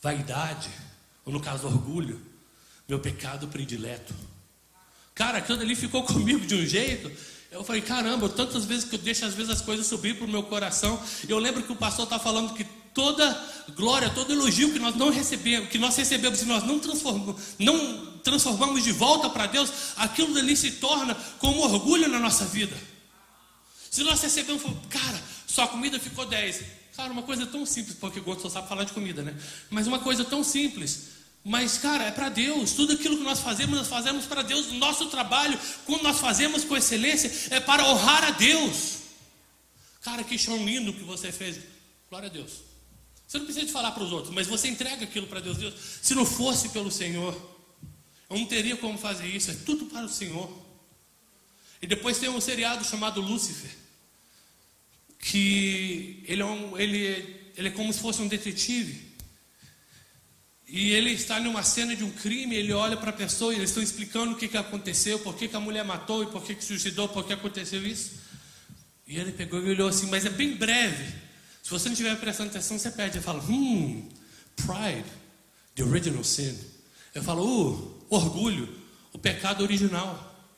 vaidade, 0.02 0.70
ou 1.26 1.34
no 1.34 1.42
caso 1.42 1.68
orgulho, 1.68 2.22
meu 2.88 3.00
pecado 3.00 3.48
predileto. 3.48 4.16
Cara, 5.14 5.40
aquilo 5.40 5.60
ali 5.60 5.76
ficou 5.76 6.04
comigo 6.08 6.46
de 6.46 6.56
um 6.56 6.66
jeito 6.66 7.12
Eu 7.52 7.66
falei, 7.66 7.82
caramba, 7.82 8.30
tantas 8.30 8.64
vezes 8.64 8.86
que 8.86 8.96
eu 8.96 9.00
deixo 9.00 9.26
às 9.26 9.34
vezes 9.34 9.52
as 9.52 9.62
coisas 9.62 9.86
subir 9.86 10.16
para 10.16 10.26
o 10.26 10.30
meu 10.30 10.42
coração. 10.44 10.98
Eu 11.28 11.38
lembro 11.38 11.62
que 11.62 11.72
o 11.72 11.76
pastor 11.76 12.06
está 12.06 12.18
falando 12.18 12.54
que 12.54 12.64
toda 12.94 13.30
glória, 13.76 14.10
todo 14.10 14.32
elogio 14.32 14.72
que 14.72 14.80
nós 14.80 14.96
não 14.96 15.10
recebemos, 15.10 15.70
que 15.70 15.78
nós 15.78 15.96
recebemos, 15.98 16.40
se 16.40 16.46
nós 16.46 16.64
não 16.64 16.80
transformamos, 16.80 17.42
não 17.60 18.20
transformamos 18.24 18.84
de 18.84 18.94
volta 18.94 19.30
para 19.30 19.48
Deus, 19.48 19.70
aquilo 19.98 20.34
dali 20.34 20.56
se 20.56 20.72
torna 20.72 21.14
como 21.40 21.62
orgulho 21.62 22.08
na 22.08 22.20
nossa 22.20 22.46
vida. 22.46 22.76
Se 23.90 24.02
nós 24.02 24.22
recebemos, 24.22 24.64
cara, 24.90 25.22
sua 25.46 25.68
comida 25.68 26.00
ficou 26.00 26.26
10. 26.26 26.64
Cara, 26.96 27.12
uma 27.12 27.24
coisa 27.24 27.46
tão 27.46 27.66
simples, 27.66 27.98
porque 28.00 28.20
o 28.20 28.24
Gosto 28.24 28.44
só 28.44 28.50
sabe 28.50 28.70
falar 28.70 28.86
de 28.86 28.94
comida, 28.94 29.22
né? 29.22 29.36
Mas 29.70 29.88
uma 29.88 30.00
coisa 30.00 30.24
tão 30.24 30.42
simples. 30.42 31.21
Mas, 31.44 31.78
cara, 31.78 32.04
é 32.06 32.12
para 32.12 32.30
Deus. 32.30 32.74
Tudo 32.74 32.94
aquilo 32.94 33.18
que 33.18 33.24
nós 33.24 33.40
fazemos, 33.40 33.76
nós 33.76 33.88
fazemos 33.88 34.26
para 34.26 34.42
Deus. 34.44 34.68
O 34.68 34.76
nosso 34.76 35.08
trabalho, 35.08 35.60
quando 35.86 36.04
nós 36.04 36.20
fazemos 36.20 36.64
com 36.64 36.78
excelência, 36.78 37.32
é 37.50 37.60
para 37.60 37.86
honrar 37.88 38.24
a 38.24 38.32
Deus. 38.32 39.00
Cara, 40.02 40.24
que 40.24 40.38
chão 40.38 40.64
lindo 40.64 40.94
que 40.94 41.04
você 41.04 41.32
fez. 41.32 41.60
Glória 42.10 42.30
a 42.30 42.32
Deus. 42.32 42.52
Você 43.28 43.38
não 43.38 43.46
precisa 43.46 43.66
de 43.66 43.72
falar 43.72 43.92
para 43.92 44.04
os 44.04 44.12
outros, 44.12 44.34
mas 44.34 44.46
você 44.46 44.68
entrega 44.68 45.06
aquilo 45.06 45.26
para 45.26 45.40
Deus. 45.40 45.58
Deus. 45.58 45.74
Se 46.02 46.14
não 46.14 46.26
fosse 46.26 46.70
pelo 46.70 46.92
Senhor, 46.92 47.34
eu 48.30 48.38
não 48.38 48.46
teria 48.46 48.76
como 48.76 48.98
fazer 48.98 49.28
isso. 49.28 49.50
É 49.50 49.56
tudo 49.66 49.86
para 49.86 50.06
o 50.06 50.10
Senhor. 50.10 50.52
E 51.82 51.88
depois 51.88 52.20
tem 52.20 52.30
um 52.30 52.40
seriado 52.40 52.84
chamado 52.84 53.22
Lúcifer, 53.22 53.72
que 55.18 56.24
ele 56.28 56.42
é, 56.42 56.46
um, 56.46 56.78
ele, 56.78 57.52
ele 57.58 57.68
é 57.70 57.72
como 57.72 57.92
se 57.92 58.00
fosse 58.00 58.22
um 58.22 58.28
detetive. 58.28 59.11
E 60.74 60.94
ele 60.94 61.12
está 61.12 61.38
numa 61.38 61.64
cena 61.64 61.94
de 61.94 62.02
um 62.02 62.10
crime, 62.10 62.56
ele 62.56 62.72
olha 62.72 62.96
para 62.96 63.10
a 63.10 63.14
pessoa 63.14 63.52
e 63.52 63.58
eles 63.58 63.72
estão 63.72 63.84
explicando 63.84 64.32
o 64.32 64.38
que, 64.38 64.48
que 64.48 64.56
aconteceu, 64.56 65.20
por 65.20 65.36
que, 65.36 65.50
que 65.50 65.56
a 65.58 65.60
mulher 65.60 65.84
matou 65.84 66.24
e 66.24 66.28
por 66.28 66.42
que, 66.46 66.56
que 66.56 66.64
suicidou, 66.64 67.10
por 67.10 67.26
que 67.26 67.34
aconteceu 67.34 67.86
isso. 67.86 68.12
E 69.06 69.18
ele 69.18 69.34
pegou 69.34 69.62
e 69.62 69.70
olhou 69.70 69.90
assim, 69.90 70.10
mas 70.10 70.26
é 70.26 70.30
bem 70.30 70.56
breve. 70.56 71.14
Se 71.62 71.70
você 71.70 71.90
não 71.90 71.94
estiver 71.94 72.18
prestando 72.18 72.52
atenção, 72.52 72.80
você 72.80 72.90
perde. 72.90 73.18
Ele 73.18 73.24
fala, 73.24 73.44
hum, 73.44 74.08
pride, 74.56 75.04
the 75.76 75.84
original 75.84 76.24
sin. 76.24 76.58
Eu 77.14 77.22
falo, 77.22 77.44
uh, 77.44 78.06
orgulho, 78.10 78.74
o 79.12 79.20
pecado 79.20 79.64
original. 79.64 80.50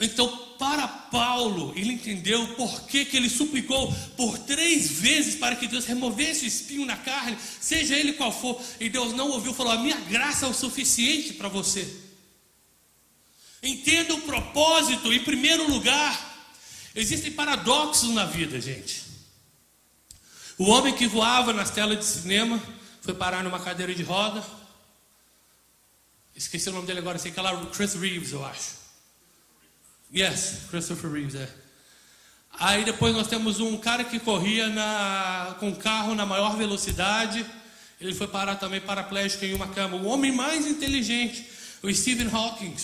Então, 0.00 0.47
para 0.58 0.88
Paulo, 0.88 1.72
ele 1.76 1.92
entendeu 1.92 2.46
por 2.54 2.82
que, 2.82 3.04
que 3.04 3.16
ele 3.16 3.30
suplicou 3.30 3.92
por 4.16 4.36
três 4.40 4.90
vezes 4.90 5.36
para 5.36 5.54
que 5.54 5.68
Deus 5.68 5.84
removesse 5.84 6.44
o 6.44 6.48
espinho 6.48 6.84
na 6.84 6.96
carne, 6.96 7.38
seja 7.60 7.96
ele 7.96 8.14
qual 8.14 8.32
for, 8.32 8.60
e 8.80 8.88
Deus 8.88 9.12
não 9.14 9.30
ouviu, 9.30 9.54
falou: 9.54 9.72
A 9.72 9.78
minha 9.78 9.96
graça 10.00 10.46
é 10.46 10.48
o 10.48 10.54
suficiente 10.54 11.32
para 11.34 11.48
você. 11.48 11.88
Entenda 13.62 14.14
o 14.14 14.22
propósito, 14.22 15.12
em 15.12 15.22
primeiro 15.22 15.70
lugar, 15.70 16.48
existem 16.94 17.32
paradoxos 17.32 18.10
na 18.10 18.24
vida, 18.24 18.60
gente. 18.60 19.04
O 20.56 20.64
homem 20.70 20.94
que 20.94 21.06
voava 21.06 21.52
nas 21.52 21.70
telas 21.70 21.98
de 21.98 22.04
cinema 22.04 22.60
foi 23.00 23.14
parar 23.14 23.44
numa 23.44 23.60
cadeira 23.60 23.94
de 23.94 24.02
roda. 24.02 24.44
Esqueci 26.34 26.68
o 26.68 26.72
nome 26.72 26.86
dele 26.86 26.98
agora, 26.98 27.18
sei 27.18 27.32
que 27.32 27.38
é 27.38 27.42
lá, 27.42 27.66
Chris 27.66 27.94
Reeves, 27.94 28.32
eu 28.32 28.44
acho. 28.44 28.77
Yes, 30.14 30.62
Christopher 30.70 31.10
Reeves, 31.10 31.34
é. 31.34 31.48
Aí 32.52 32.84
depois 32.84 33.14
nós 33.14 33.28
temos 33.28 33.60
um 33.60 33.76
cara 33.76 34.02
que 34.02 34.18
corria 34.18 34.68
na, 34.68 35.56
com 35.60 35.74
carro 35.74 36.14
na 36.14 36.26
maior 36.26 36.56
velocidade. 36.56 37.44
Ele 38.00 38.14
foi 38.14 38.26
parar 38.26 38.56
também 38.56 38.80
paraplégico 38.80 39.44
em 39.44 39.54
uma 39.54 39.68
cama. 39.68 39.96
O 39.96 40.06
homem 40.06 40.32
mais 40.32 40.66
inteligente, 40.66 41.48
o 41.82 41.92
Stephen 41.92 42.28
Hawking. 42.32 42.74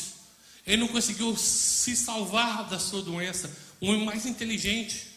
Ele 0.67 0.79
não 0.79 0.89
conseguiu 0.89 1.37
se 1.37 1.97
salvar 1.97 2.69
da 2.69 2.79
sua 2.79 3.03
doença. 3.03 3.51
O 3.81 3.87
homem 3.87 4.05
mais 4.05 4.27
inteligente. 4.27 5.09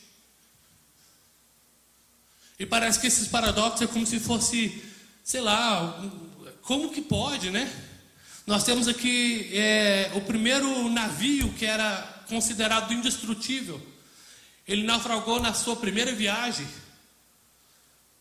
E 2.59 2.65
parece 2.65 2.99
que 2.99 3.07
esses 3.07 3.27
paradoxos 3.27 3.81
é 3.81 3.87
como 3.87 4.05
se 4.05 4.19
fosse, 4.19 4.83
sei 5.23 5.41
lá, 5.41 6.03
como 6.63 6.91
que 6.91 7.01
pode, 7.01 7.51
né? 7.51 7.71
Nós 8.47 8.63
temos 8.63 8.88
aqui 8.88 9.49
é, 9.51 10.10
o 10.15 10.21
primeiro 10.21 10.89
navio 10.89 11.51
que 11.53 11.65
era 11.65 12.23
considerado 12.29 12.93
indestrutível. 12.93 13.86
Ele 14.65 14.83
naufragou 14.83 15.41
na 15.41 15.53
sua 15.53 15.75
primeira 15.75 16.13
viagem. 16.13 16.65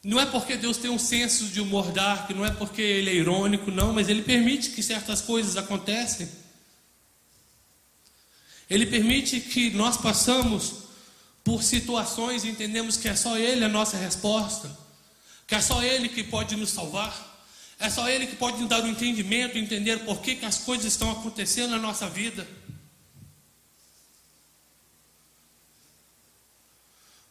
Não 0.02 0.18
é 0.20 0.26
porque 0.26 0.56
Deus 0.56 0.78
tem 0.78 0.90
um 0.90 0.98
senso 0.98 1.46
de 1.46 1.60
humor 1.60 1.92
dark, 1.92 2.30
não 2.30 2.44
é 2.44 2.50
porque 2.50 2.82
ele 2.82 3.10
é 3.10 3.14
irônico, 3.14 3.70
não, 3.70 3.92
mas 3.92 4.08
ele 4.08 4.22
permite 4.22 4.70
que 4.70 4.82
certas 4.82 5.20
coisas 5.20 5.56
aconteçam. 5.56 6.28
Ele 8.68 8.86
permite 8.86 9.38
que 9.38 9.70
nós 9.70 9.96
passamos 9.96 10.86
por 11.44 11.62
situações 11.62 12.42
e 12.42 12.48
entendemos 12.48 12.96
que 12.96 13.08
é 13.08 13.14
só 13.14 13.38
Ele 13.38 13.64
a 13.64 13.68
nossa 13.68 13.96
resposta, 13.96 14.76
que 15.46 15.54
é 15.54 15.60
só 15.60 15.84
Ele 15.84 16.08
que 16.08 16.24
pode 16.24 16.56
nos 16.56 16.70
salvar. 16.70 17.35
É 17.78 17.90
só 17.90 18.08
Ele 18.08 18.26
que 18.26 18.36
pode 18.36 18.58
nos 18.58 18.68
dar 18.68 18.80
o 18.80 18.84
um 18.84 18.88
entendimento, 18.88 19.58
entender 19.58 20.04
por 20.04 20.20
que, 20.20 20.36
que 20.36 20.46
as 20.46 20.58
coisas 20.58 20.86
estão 20.86 21.10
acontecendo 21.10 21.70
na 21.72 21.78
nossa 21.78 22.08
vida. 22.08 22.46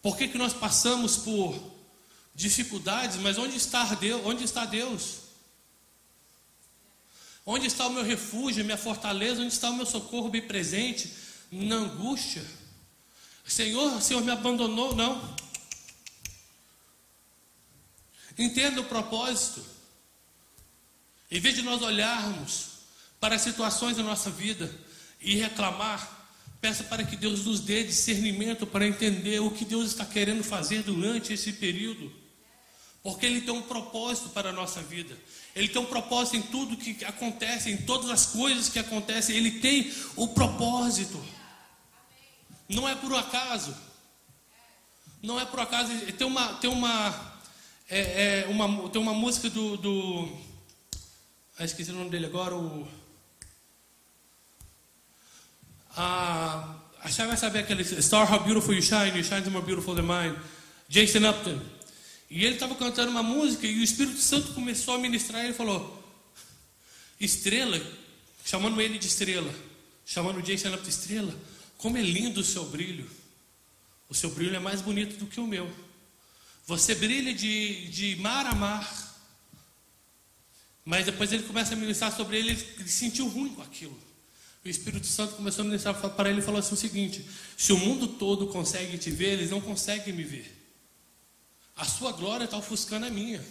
Por 0.01 0.15
que, 0.15 0.27
que 0.27 0.37
nós 0.37 0.53
passamos 0.53 1.17
por 1.17 1.73
dificuldades, 2.35 3.17
mas 3.17 3.39
onde 3.39 3.57
está 3.57 3.83
Deus? 3.95 4.21
Onde 4.23 4.43
está 4.43 4.65
Deus? 4.65 5.25
Onde 7.43 7.65
está 7.65 7.87
o 7.87 7.91
meu 7.91 8.03
refúgio, 8.03 8.63
minha 8.63 8.77
fortaleza? 8.77 9.41
Onde 9.41 9.53
está 9.53 9.69
o 9.69 9.75
meu 9.75 9.85
socorro 9.85 10.29
bem 10.29 10.41
presente? 10.41 11.11
Na 11.51 11.75
angústia. 11.75 12.45
Senhor, 13.47 13.95
o 13.95 14.01
Senhor 14.01 14.23
me 14.23 14.31
abandonou? 14.31 14.95
Não. 14.95 15.35
Entenda 18.37 18.81
o 18.81 18.85
propósito. 18.85 19.63
Em 21.29 21.39
vez 21.39 21.55
de 21.55 21.61
nós 21.61 21.81
olharmos 21.81 22.67
para 23.19 23.35
as 23.35 23.41
situações 23.41 23.97
da 23.97 24.03
nossa 24.03 24.29
vida 24.29 24.71
e 25.19 25.35
reclamar, 25.35 26.27
peça 26.61 26.83
para 26.83 27.03
que 27.03 27.15
Deus 27.15 27.45
nos 27.45 27.59
dê 27.59 27.83
discernimento 27.83 28.67
para 28.67 28.87
entender 28.87 29.39
o 29.39 29.51
que 29.51 29.65
Deus 29.65 29.87
está 29.87 30.05
querendo 30.05 30.43
fazer 30.43 30.83
durante 30.83 31.33
esse 31.33 31.53
período. 31.53 32.11
Porque 33.01 33.25
Ele 33.25 33.41
tem 33.41 33.53
um 33.53 33.61
propósito 33.61 34.29
para 34.29 34.49
a 34.49 34.53
nossa 34.53 34.81
vida. 34.81 35.15
Ele 35.55 35.67
tem 35.67 35.81
um 35.81 35.85
propósito 35.85 36.37
em 36.37 36.41
tudo 36.41 36.75
que 36.75 37.05
acontece, 37.05 37.69
em 37.69 37.77
todas 37.77 38.09
as 38.09 38.25
coisas 38.25 38.67
que 38.67 38.79
acontecem. 38.79 39.35
Ele 39.35 39.59
tem 39.59 39.93
o 40.15 40.27
propósito. 40.29 41.23
Não 42.67 42.89
é 42.89 42.95
por 42.95 43.13
acaso. 43.15 43.75
Não 45.21 45.39
é 45.39 45.45
por 45.45 45.59
acaso. 45.59 45.91
Tem 46.17 46.25
uma, 46.25 46.53
tem 46.55 46.69
uma, 46.69 47.37
é, 47.87 47.99
é, 47.99 48.47
uma, 48.49 48.89
tem 48.89 48.99
uma 48.99 49.13
música 49.13 49.49
do, 49.51 49.77
do 49.77 50.44
ah, 51.57 51.65
esqueci 51.65 51.91
o 51.91 51.95
nome 51.95 52.09
dele 52.09 52.25
agora, 52.25 52.55
o. 52.55 52.87
Ah, 55.95 56.79
a 57.01 57.09
Chay 57.09 57.27
vai 57.27 57.37
saber 57.37 57.59
aquele 57.59 57.83
Star 58.01 58.31
How 58.31 58.43
Beautiful 58.43 58.73
You 58.73 58.81
Shine, 58.81 59.17
You 59.17 59.23
Shine 59.23 59.49
More 59.49 59.65
Beautiful 59.65 59.95
Than 59.95 60.03
Mine, 60.03 60.37
Jason 60.89 61.29
Upton. 61.29 61.61
E 62.29 62.43
ele 62.43 62.55
estava 62.55 62.75
cantando 62.75 63.11
uma 63.11 63.23
música 63.23 63.67
e 63.67 63.79
o 63.79 63.83
Espírito 63.83 64.19
Santo 64.19 64.53
começou 64.53 64.95
a 64.95 64.97
ministrar 64.97 65.43
e 65.43 65.45
ele 65.45 65.53
falou: 65.53 66.03
Estrela, 67.19 67.79
chamando 68.43 68.81
ele 68.81 68.97
de 68.97 69.07
estrela, 69.07 69.53
chamando 70.05 70.41
Jason 70.41 70.69
Upton 70.69 70.83
de 70.83 70.89
estrela, 70.89 71.35
como 71.77 71.97
é 71.97 72.01
lindo 72.01 72.41
o 72.41 72.43
seu 72.43 72.65
brilho. 72.65 73.09
O 74.09 74.13
seu 74.13 74.29
brilho 74.29 74.55
é 74.55 74.59
mais 74.59 74.81
bonito 74.81 75.17
do 75.17 75.25
que 75.25 75.39
o 75.39 75.47
meu. 75.47 75.71
Você 76.67 76.95
brilha 76.95 77.33
de, 77.33 77.87
de 77.89 78.15
mar 78.17 78.45
a 78.45 78.55
mar. 78.55 79.04
Mas 80.85 81.07
depois 81.07 81.33
ele 81.33 81.41
começa 81.41 81.73
a 81.73 81.77
ministrar 81.77 82.15
sobre 82.15 82.37
ele, 82.37 82.51
ele 82.51 82.87
sentiu 82.87 83.27
ruim 83.27 83.49
com 83.49 83.63
aquilo. 83.63 83.97
O 84.63 84.69
Espírito 84.69 85.07
Santo 85.07 85.35
começou 85.35 85.63
a 85.63 85.65
ministrar 85.65 85.95
para 85.95 86.29
ele 86.29 86.39
e 86.39 86.43
falou 86.43 86.59
assim 86.59 86.75
o 86.75 86.77
seguinte: 86.77 87.25
se 87.57 87.73
o 87.73 87.77
mundo 87.77 88.07
todo 88.07 88.47
consegue 88.47 88.97
te 88.97 89.09
ver, 89.09 89.33
eles 89.33 89.49
não 89.49 89.59
conseguem 89.59 90.13
me 90.13 90.23
ver. 90.23 90.55
A 91.75 91.85
sua 91.85 92.11
glória 92.11 92.45
está 92.45 92.57
ofuscando 92.57 93.07
a 93.07 93.09
minha. 93.09 93.43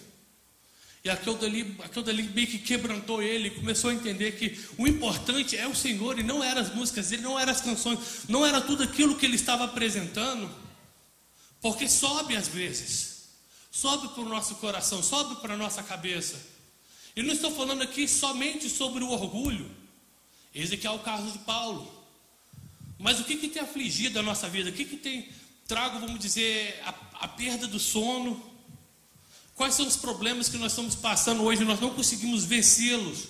E 1.04 1.10
aquilo 1.10 1.36
dali, 1.36 1.76
aquilo 1.84 2.04
dali 2.04 2.22
meio 2.22 2.46
que 2.46 2.58
quebrantou 2.58 3.22
ele, 3.22 3.50
começou 3.50 3.90
a 3.90 3.94
entender 3.94 4.32
que 4.32 4.58
o 4.78 4.86
importante 4.86 5.56
é 5.56 5.68
o 5.68 5.74
Senhor 5.74 6.18
e 6.18 6.22
não 6.22 6.42
eram 6.42 6.62
as 6.62 6.74
músicas 6.74 7.10
dele, 7.10 7.22
não 7.22 7.38
eram 7.38 7.52
as 7.52 7.60
canções, 7.60 7.98
não 8.26 8.46
era 8.46 8.60
tudo 8.60 8.82
aquilo 8.82 9.14
que 9.14 9.26
ele 9.26 9.36
estava 9.36 9.64
apresentando, 9.64 10.50
porque 11.60 11.86
sobe 11.88 12.34
às 12.34 12.48
vezes, 12.48 13.24
sobe 13.70 14.08
para 14.14 14.22
o 14.22 14.28
nosso 14.28 14.54
coração, 14.54 15.02
sobe 15.02 15.42
para 15.42 15.52
a 15.52 15.56
nossa 15.58 15.82
cabeça. 15.82 16.53
Eu 17.16 17.24
não 17.24 17.32
estou 17.32 17.50
falando 17.54 17.82
aqui 17.82 18.08
somente 18.08 18.68
sobre 18.68 19.04
o 19.04 19.10
orgulho. 19.10 19.70
Esse 20.54 20.74
aqui 20.74 20.86
é 20.86 20.90
o 20.90 20.98
caso 20.98 21.30
de 21.30 21.38
Paulo. 21.38 21.92
Mas 22.98 23.20
o 23.20 23.24
que, 23.24 23.36
que 23.36 23.48
tem 23.48 23.62
afligido 23.62 24.18
a 24.18 24.22
nossa 24.22 24.48
vida? 24.48 24.70
O 24.70 24.72
que, 24.72 24.84
que 24.84 24.96
tem 24.96 25.28
trago, 25.66 26.00
vamos 26.00 26.18
dizer, 26.18 26.80
a, 26.84 26.94
a 27.24 27.28
perda 27.28 27.66
do 27.66 27.78
sono? 27.78 28.42
Quais 29.54 29.74
são 29.74 29.86
os 29.86 29.96
problemas 29.96 30.48
que 30.48 30.56
nós 30.56 30.72
estamos 30.72 30.94
passando 30.94 31.44
hoje 31.44 31.62
e 31.62 31.64
nós 31.64 31.80
não 31.80 31.90
conseguimos 31.90 32.44
vencê-los? 32.44 33.28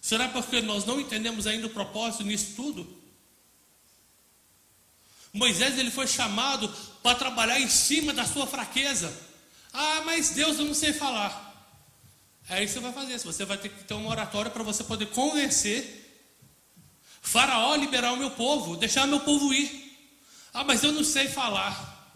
Será 0.00 0.28
porque 0.28 0.62
nós 0.62 0.86
não 0.86 0.98
entendemos 0.98 1.46
ainda 1.46 1.66
o 1.66 1.70
propósito 1.70 2.24
nisso 2.24 2.54
tudo? 2.56 3.00
Moisés 5.32 5.78
ele 5.78 5.90
foi 5.90 6.06
chamado 6.06 6.68
para 7.02 7.18
trabalhar 7.18 7.60
em 7.60 7.68
cima 7.68 8.12
da 8.12 8.26
sua 8.26 8.46
fraqueza. 8.46 9.14
Ah, 9.72 10.02
mas 10.04 10.30
Deus 10.30 10.58
eu 10.58 10.64
não 10.64 10.74
sei 10.74 10.92
falar. 10.92 11.49
É 12.50 12.62
isso 12.62 12.74
que 12.74 12.80
você 12.80 12.80
vai 12.80 12.92
fazer. 12.92 13.18
Você 13.18 13.44
vai 13.44 13.56
ter 13.58 13.68
que 13.68 13.84
ter 13.84 13.94
uma 13.94 14.10
oratória 14.10 14.50
para 14.50 14.62
você 14.62 14.84
poder 14.84 15.06
convencer 15.06 16.00
Faraó 17.20 17.76
liberar 17.76 18.12
o 18.12 18.16
meu 18.16 18.30
povo, 18.30 18.76
deixar 18.76 19.04
o 19.04 19.08
meu 19.08 19.20
povo 19.20 19.52
ir. 19.52 19.98
Ah, 20.52 20.64
mas 20.64 20.82
eu 20.82 20.92
não 20.92 21.04
sei 21.04 21.28
falar. 21.28 22.12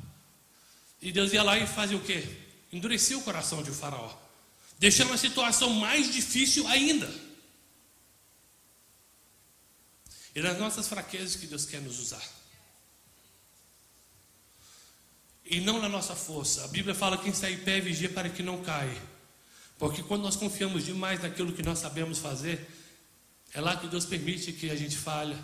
E 1.01 1.13
Deus 1.13 1.33
ia 1.33 1.43
lá 1.43 1.59
e 1.59 1.67
fazia 1.67 1.97
o 1.97 2.01
quê? 2.01 2.27
Endurecia 2.73 3.17
o 3.17 3.23
coração 3.23 3.63
de 3.63 3.71
Faraó, 3.71 4.13
deixando 4.79 5.13
a 5.13 5.19
situação 5.19 5.71
mais 5.71 6.13
difícil 6.13 6.67
ainda. 6.67 7.09
E 10.35 10.41
nas 10.41 10.59
nossas 10.59 10.89
fraquezas 10.89 11.37
que 11.37 11.47
Deus 11.47 11.65
quer 11.65 11.81
nos 11.81 12.01
usar. 12.01 12.27
E 15.45 15.61
não 15.61 15.81
na 15.81 15.89
nossa 15.89 16.17
força. 16.17 16.65
A 16.65 16.69
Bíblia 16.69 16.95
fala 16.95 17.19
que 17.19 17.25
quem 17.25 17.33
está 17.33 17.51
em 17.51 17.59
pé 17.59 17.79
vigia 17.81 18.09
para 18.09 18.31
que 18.31 18.43
não 18.43 18.65
caia. 18.65 19.14
Porque 19.79 20.03
quando 20.03 20.23
nós 20.23 20.37
confiamos 20.37 20.85
demais 20.85 21.23
naquilo 21.23 21.53
que 21.53 21.63
nós 21.63 21.79
sabemos 21.79 22.19
fazer, 22.19 22.69
é 23.53 23.61
lá 23.61 23.77
que 23.77 23.87
Deus 23.89 24.05
permite 24.05 24.53
que 24.53 24.71
a 24.71 24.77
gente 24.77 24.97
falhe. 24.97 25.37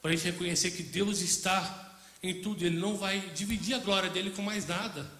Para 0.00 0.12
a 0.12 0.14
gente 0.14 0.24
reconhecer 0.24 0.70
que 0.70 0.82
Deus 0.82 1.20
está 1.20 1.98
em 2.22 2.40
tudo. 2.40 2.64
Ele 2.64 2.78
não 2.78 2.96
vai 2.96 3.20
dividir 3.34 3.74
a 3.74 3.78
glória 3.78 4.10
dele 4.10 4.30
com 4.30 4.42
mais 4.42 4.66
nada. 4.66 5.10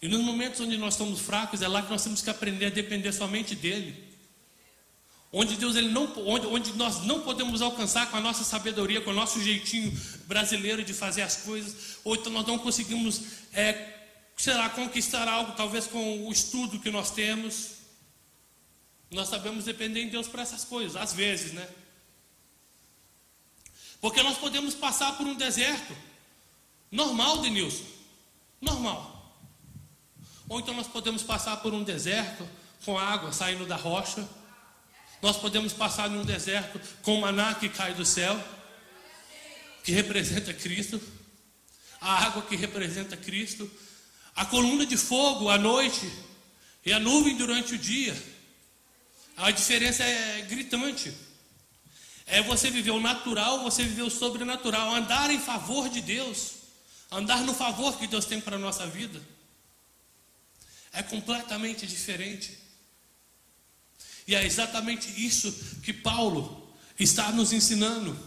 E 0.00 0.08
nos 0.08 0.20
momentos 0.20 0.60
onde 0.60 0.76
nós 0.76 0.94
estamos 0.94 1.20
fracos, 1.20 1.62
é 1.62 1.68
lá 1.68 1.82
que 1.82 1.90
nós 1.90 2.02
temos 2.02 2.22
que 2.22 2.30
aprender 2.30 2.66
a 2.66 2.70
depender 2.70 3.12
somente 3.12 3.54
dele. 3.54 4.04
Onde 5.32 5.56
Deus 5.56 5.74
ele 5.76 5.88
não, 5.88 6.12
onde, 6.26 6.46
onde 6.46 6.72
nós 6.74 7.04
não 7.04 7.20
podemos 7.20 7.60
alcançar 7.60 8.10
com 8.10 8.16
a 8.16 8.20
nossa 8.20 8.44
sabedoria, 8.44 9.00
com 9.00 9.10
o 9.10 9.14
nosso 9.14 9.42
jeitinho 9.42 9.92
brasileiro 10.26 10.84
de 10.84 10.94
fazer 10.94 11.22
as 11.22 11.36
coisas, 11.38 11.98
ou 12.04 12.14
então 12.14 12.32
nós 12.32 12.46
não 12.46 12.58
conseguimos, 12.58 13.22
é, 13.52 13.95
sei 14.36 14.54
lá, 14.54 14.68
conquistar 14.68 15.26
algo, 15.26 15.52
talvez 15.52 15.86
com 15.86 16.26
o 16.28 16.32
estudo 16.32 16.78
que 16.78 16.90
nós 16.90 17.10
temos. 17.10 17.76
Nós 19.10 19.28
sabemos 19.28 19.64
depender 19.64 20.02
em 20.02 20.08
Deus 20.08 20.28
para 20.28 20.42
essas 20.42 20.64
coisas, 20.64 20.96
às 20.96 21.14
vezes, 21.14 21.52
né? 21.52 21.66
Porque 24.00 24.22
nós 24.22 24.36
podemos 24.36 24.74
passar 24.74 25.16
por 25.16 25.26
um 25.26 25.34
deserto. 25.34 25.96
Normal, 26.90 27.38
Denilson. 27.38 27.84
Normal. 28.60 29.16
Ou 30.48 30.60
então 30.60 30.74
nós 30.74 30.86
podemos 30.86 31.22
passar 31.22 31.56
por 31.58 31.72
um 31.72 31.82
deserto 31.82 32.48
com 32.84 32.98
água 32.98 33.32
saindo 33.32 33.66
da 33.66 33.76
rocha. 33.76 34.28
Nós 35.22 35.36
podemos 35.36 35.72
passar 35.72 36.10
num 36.10 36.24
deserto 36.24 36.80
com 37.02 37.20
maná 37.20 37.54
que 37.54 37.68
cai 37.68 37.94
do 37.94 38.04
céu, 38.04 38.38
que 39.82 39.92
representa 39.92 40.52
Cristo. 40.52 41.00
A 42.00 42.26
água 42.26 42.42
que 42.42 42.54
representa 42.54 43.16
Cristo. 43.16 43.68
A 44.36 44.44
coluna 44.44 44.84
de 44.84 44.98
fogo 44.98 45.48
à 45.48 45.56
noite 45.56 46.12
e 46.84 46.92
a 46.92 47.00
nuvem 47.00 47.36
durante 47.36 47.74
o 47.74 47.78
dia. 47.78 48.14
A 49.36 49.50
diferença 49.50 50.04
é 50.04 50.42
gritante. 50.42 51.12
É 52.26 52.42
você 52.42 52.70
viver 52.70 52.90
o 52.90 53.00
natural, 53.00 53.62
você 53.62 53.82
viver 53.82 54.02
o 54.02 54.10
sobrenatural, 54.10 54.94
andar 54.94 55.30
em 55.30 55.40
favor 55.40 55.88
de 55.88 56.02
Deus, 56.02 56.52
andar 57.10 57.42
no 57.42 57.54
favor 57.54 57.96
que 57.98 58.06
Deus 58.06 58.26
tem 58.26 58.40
para 58.40 58.56
a 58.56 58.58
nossa 58.58 58.86
vida. 58.86 59.22
É 60.92 61.02
completamente 61.02 61.86
diferente. 61.86 62.58
E 64.26 64.34
é 64.34 64.44
exatamente 64.44 65.24
isso 65.24 65.52
que 65.82 65.92
Paulo 65.92 66.74
está 66.98 67.30
nos 67.32 67.52
ensinando. 67.52 68.18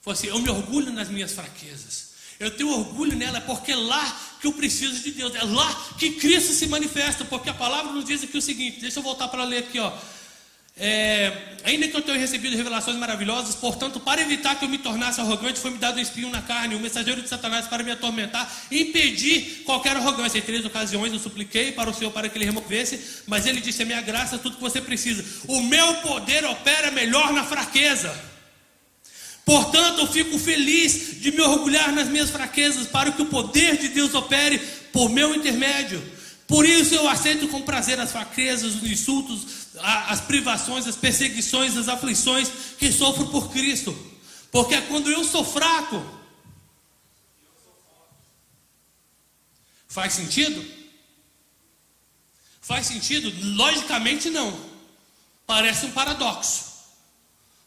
Foi 0.00 0.12
assim, 0.12 0.26
eu 0.28 0.38
me 0.38 0.50
orgulho 0.50 0.92
nas 0.92 1.08
minhas 1.08 1.32
fraquezas. 1.32 2.09
Eu 2.40 2.50
tenho 2.50 2.70
orgulho 2.70 3.14
nela 3.14 3.38
porque 3.42 3.72
é 3.72 3.76
lá 3.76 4.18
que 4.40 4.46
eu 4.46 4.52
preciso 4.54 5.02
de 5.02 5.10
Deus. 5.10 5.34
É 5.34 5.44
lá 5.44 5.74
que 5.98 6.12
Cristo 6.12 6.54
se 6.54 6.66
manifesta, 6.66 7.22
porque 7.22 7.50
a 7.50 7.54
palavra 7.54 7.92
nos 7.92 8.06
diz 8.06 8.24
aqui 8.24 8.38
o 8.38 8.40
seguinte, 8.40 8.80
deixa 8.80 8.98
eu 8.98 9.02
voltar 9.02 9.28
para 9.28 9.44
ler 9.44 9.58
aqui, 9.58 9.78
ó. 9.78 9.92
É, 10.82 11.56
ainda 11.64 11.86
que 11.86 11.94
eu 11.94 12.00
tenha 12.00 12.16
recebido 12.16 12.56
revelações 12.56 12.96
maravilhosas, 12.96 13.54
portanto, 13.54 14.00
para 14.00 14.22
evitar 14.22 14.54
que 14.58 14.64
eu 14.64 14.68
me 14.70 14.78
tornasse 14.78 15.20
arrogante, 15.20 15.60
foi 15.60 15.72
me 15.72 15.76
dado 15.76 15.98
um 15.98 16.00
espinho 16.00 16.30
na 16.30 16.40
carne, 16.40 16.74
um 16.74 16.80
mensageiro 16.80 17.20
de 17.20 17.28
Satanás 17.28 17.66
para 17.66 17.82
me 17.82 17.90
atormentar 17.90 18.50
impedir 18.70 19.62
qualquer 19.66 19.94
arrogância. 19.96 20.38
Em 20.38 20.42
três 20.42 20.64
ocasiões 20.64 21.12
eu 21.12 21.18
supliquei 21.18 21.72
para 21.72 21.90
o 21.90 21.94
Senhor 21.94 22.10
para 22.10 22.30
que 22.30 22.38
ele 22.38 22.46
removesse, 22.46 23.22
mas 23.26 23.44
ele 23.44 23.60
disse: 23.60 23.82
A 23.82 23.86
minha 23.86 24.00
graça 24.00 24.36
é 24.36 24.38
tudo 24.38 24.56
que 24.56 24.62
você 24.62 24.80
precisa. 24.80 25.22
O 25.46 25.60
meu 25.60 25.96
poder 25.96 26.46
opera 26.46 26.90
melhor 26.90 27.34
na 27.34 27.44
fraqueza. 27.44 28.29
Portanto, 29.44 30.00
eu 30.00 30.06
fico 30.06 30.38
feliz 30.38 31.20
de 31.20 31.32
me 31.32 31.40
orgulhar 31.40 31.92
nas 31.92 32.08
minhas 32.08 32.30
fraquezas, 32.30 32.86
para 32.86 33.10
que 33.10 33.22
o 33.22 33.26
poder 33.26 33.76
de 33.76 33.88
Deus 33.88 34.14
opere 34.14 34.58
por 34.92 35.08
meu 35.10 35.34
intermédio. 35.34 36.02
Por 36.46 36.66
isso 36.66 36.94
eu 36.94 37.08
aceito 37.08 37.46
com 37.48 37.62
prazer 37.62 38.00
as 38.00 38.10
fraquezas, 38.10 38.74
os 38.74 38.90
insultos, 38.90 39.46
as 39.80 40.20
privações, 40.20 40.86
as 40.86 40.96
perseguições, 40.96 41.76
as 41.76 41.88
aflições 41.88 42.50
que 42.78 42.90
sofro 42.90 43.26
por 43.26 43.50
Cristo. 43.52 43.96
Porque 44.50 44.74
é 44.74 44.80
quando 44.80 45.10
eu 45.10 45.22
sou 45.24 45.44
fraco. 45.44 46.04
Faz 49.86 50.12
sentido? 50.12 50.64
Faz 52.60 52.86
sentido? 52.86 53.32
Logicamente 53.56 54.30
não. 54.30 54.56
Parece 55.46 55.86
um 55.86 55.90
paradoxo. 55.90 56.69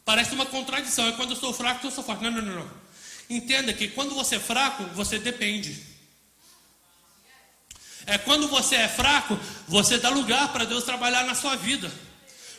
Parece 0.05 0.33
uma 0.33 0.45
contradição. 0.45 1.07
É 1.07 1.11
quando 1.13 1.31
eu 1.31 1.35
sou 1.35 1.53
fraco, 1.53 1.85
eu 1.87 1.91
sou 1.91 2.03
forte. 2.03 2.23
Não, 2.23 2.31
não, 2.31 2.41
não, 2.41 2.55
não. 2.55 2.71
Entenda 3.29 3.73
que 3.73 3.87
quando 3.89 4.13
você 4.13 4.35
é 4.35 4.39
fraco, 4.39 4.83
você 4.95 5.17
depende. 5.17 5.81
É 8.05 8.17
quando 8.17 8.47
você 8.47 8.75
é 8.75 8.87
fraco, 8.87 9.39
você 9.67 9.97
dá 9.97 10.09
lugar 10.09 10.51
para 10.51 10.65
Deus 10.65 10.83
trabalhar 10.83 11.23
na 11.23 11.35
sua 11.35 11.55
vida. 11.55 11.91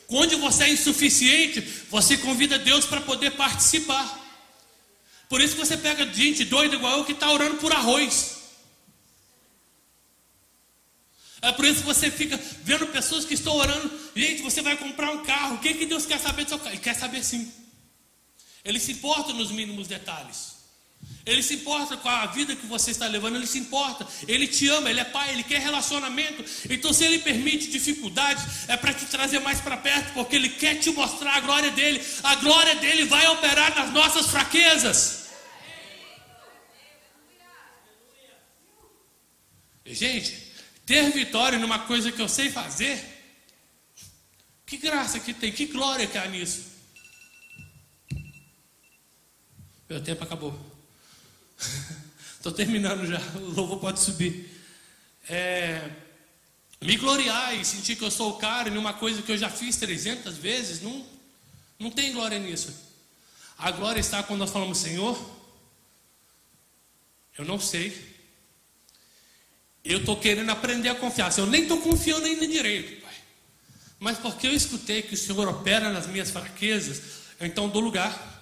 Quando 0.07 0.39
você 0.39 0.65
é 0.65 0.71
insuficiente, 0.71 1.61
você 1.91 2.17
convida 2.17 2.59
Deus 2.59 2.87
para 2.87 3.01
poder 3.01 3.33
participar. 3.33 4.21
Por 5.29 5.41
isso 5.41 5.55
que 5.55 5.65
você 5.65 5.77
pega 5.77 6.11
gente 6.13 6.45
doida 6.45 6.77
igual 6.77 6.99
eu 6.99 7.05
que 7.05 7.13
está 7.13 7.31
orando 7.31 7.57
por 7.57 7.73
arroz. 7.73 8.34
É 11.45 11.53
por 11.53 11.65
isso 11.65 11.81
que 11.81 11.87
você 11.87 12.11
fica 12.11 12.41
vendo 12.63 12.87
pessoas 12.87 13.25
que 13.25 13.35
estão 13.35 13.55
orando. 13.55 13.91
Gente, 14.17 14.43
você 14.43 14.63
vai 14.63 14.77
comprar 14.77 15.11
um 15.11 15.23
carro. 15.25 15.57
O 15.57 15.59
que, 15.59 15.75
que 15.75 15.87
Deus 15.87 16.07
quer 16.07 16.19
saber 16.19 16.45
do 16.45 16.49
seu 16.49 16.59
carro? 16.59 16.75
Ele 16.75 16.81
quer 16.81 16.95
saber 16.95 17.23
sim. 17.23 17.53
Ele 18.65 18.81
se 18.81 18.93
importa 18.93 19.33
nos 19.33 19.51
mínimos 19.51 19.87
detalhes. 19.87 20.55
Ele 21.27 21.43
se 21.43 21.55
importa 21.55 21.97
com 21.97 22.09
a 22.09 22.27
vida 22.27 22.55
que 22.57 22.67
você 22.67 22.91
está 22.91 23.07
levando, 23.07 23.37
ele 23.37 23.47
se 23.47 23.59
importa, 23.59 24.07
ele 24.29 24.47
te 24.47 24.69
ama, 24.69 24.91
ele 24.91 25.01
é 25.01 25.05
pai, 25.05 25.33
ele 25.33 25.43
quer 25.43 25.61
relacionamento. 25.61 26.45
Então, 26.69 26.93
se 26.93 27.05
ele 27.05 27.19
permite 27.19 27.69
dificuldades, 27.69 28.69
é 28.69 28.77
para 28.77 28.93
te 28.93 29.07
trazer 29.07 29.39
mais 29.41 29.61
para 29.61 29.77
perto, 29.77 30.13
porque 30.13 30.37
ele 30.37 30.51
quer 30.51 30.77
te 30.77 30.91
mostrar 30.91 31.37
a 31.37 31.41
glória 31.41 31.71
dele. 31.71 32.03
A 32.23 32.35
glória 32.37 32.75
dele 32.77 33.05
vai 33.05 33.27
operar 33.29 33.75
nas 33.75 33.91
nossas 33.93 34.27
fraquezas. 34.27 35.25
Gente, 39.87 40.44
ter 40.87 41.11
vitória 41.11 41.59
numa 41.59 41.81
coisa 41.81 42.13
que 42.13 42.21
eu 42.21 42.29
sei 42.29 42.51
fazer, 42.51 43.03
que 44.67 44.77
graça 44.77 45.21
que 45.21 45.33
tem, 45.33 45.53
que 45.53 45.67
glória 45.67 46.07
que 46.07 46.19
há 46.19 46.27
nisso. 46.27 46.73
Meu 49.89 50.03
tempo 50.03 50.25
acabou. 50.25 50.59
Estou 52.37 52.53
terminando 52.53 53.07
já, 53.07 53.19
o 53.37 53.51
louvor 53.51 53.79
pode 53.79 54.01
subir. 54.01 54.51
É, 55.29 55.91
me 56.81 56.97
gloriar 56.97 57.55
e 57.55 57.65
sentir 57.65 57.97
que 57.97 58.05
eu 58.05 58.11
sou 58.11 58.33
o 58.33 58.37
cara 58.37 58.69
em 58.69 58.77
uma 58.77 58.93
coisa 58.93 59.23
que 59.23 59.33
eu 59.33 59.39
já 59.39 59.49
fiz 59.49 59.77
300 59.77 60.37
vezes, 60.37 60.83
não, 60.83 61.07
não 61.79 61.91
tem 61.91 62.13
glória 62.13 62.39
nisso. 62.39 62.75
A 63.57 63.71
glória 63.71 64.01
está 64.01 64.23
quando 64.23 64.41
nós 64.41 64.51
falamos, 64.51 64.79
Senhor, 64.79 65.19
eu 67.39 67.45
não 67.45 67.59
sei. 67.59 68.14
Eu 69.85 69.99
estou 69.99 70.17
querendo 70.17 70.49
aprender 70.51 70.89
a 70.89 70.95
confiar. 70.95 71.37
Eu 71.37 71.47
nem 71.47 71.63
estou 71.63 71.81
confiando 71.83 72.25
ainda 72.25 72.47
direito, 72.47 73.03
Pai. 73.03 73.15
Mas 74.01 74.19
porque 74.19 74.47
eu 74.47 74.55
escutei 74.55 75.03
que 75.03 75.15
o 75.15 75.17
Senhor 75.17 75.47
opera 75.47 75.93
nas 75.93 76.07
minhas 76.07 76.31
fraquezas, 76.31 77.03
então 77.39 77.69
dou 77.69 77.83
lugar. 77.83 78.33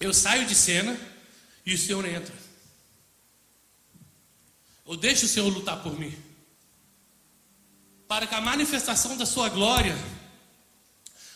Eu 0.00 0.14
saio 0.14 0.46
de 0.46 0.54
cena 0.54 0.98
e 1.66 1.74
o 1.74 1.78
Senhor 1.78 2.04
entra. 2.06 2.34
Ou 4.86 4.96
deixa 4.96 5.26
o 5.26 5.28
Senhor 5.28 5.48
lutar 5.48 5.82
por 5.82 5.98
mim. 5.98 6.16
Para 8.06 8.26
que 8.26 8.34
a 8.34 8.40
manifestação 8.40 9.18
da 9.18 9.26
sua 9.26 9.50
glória 9.50 9.94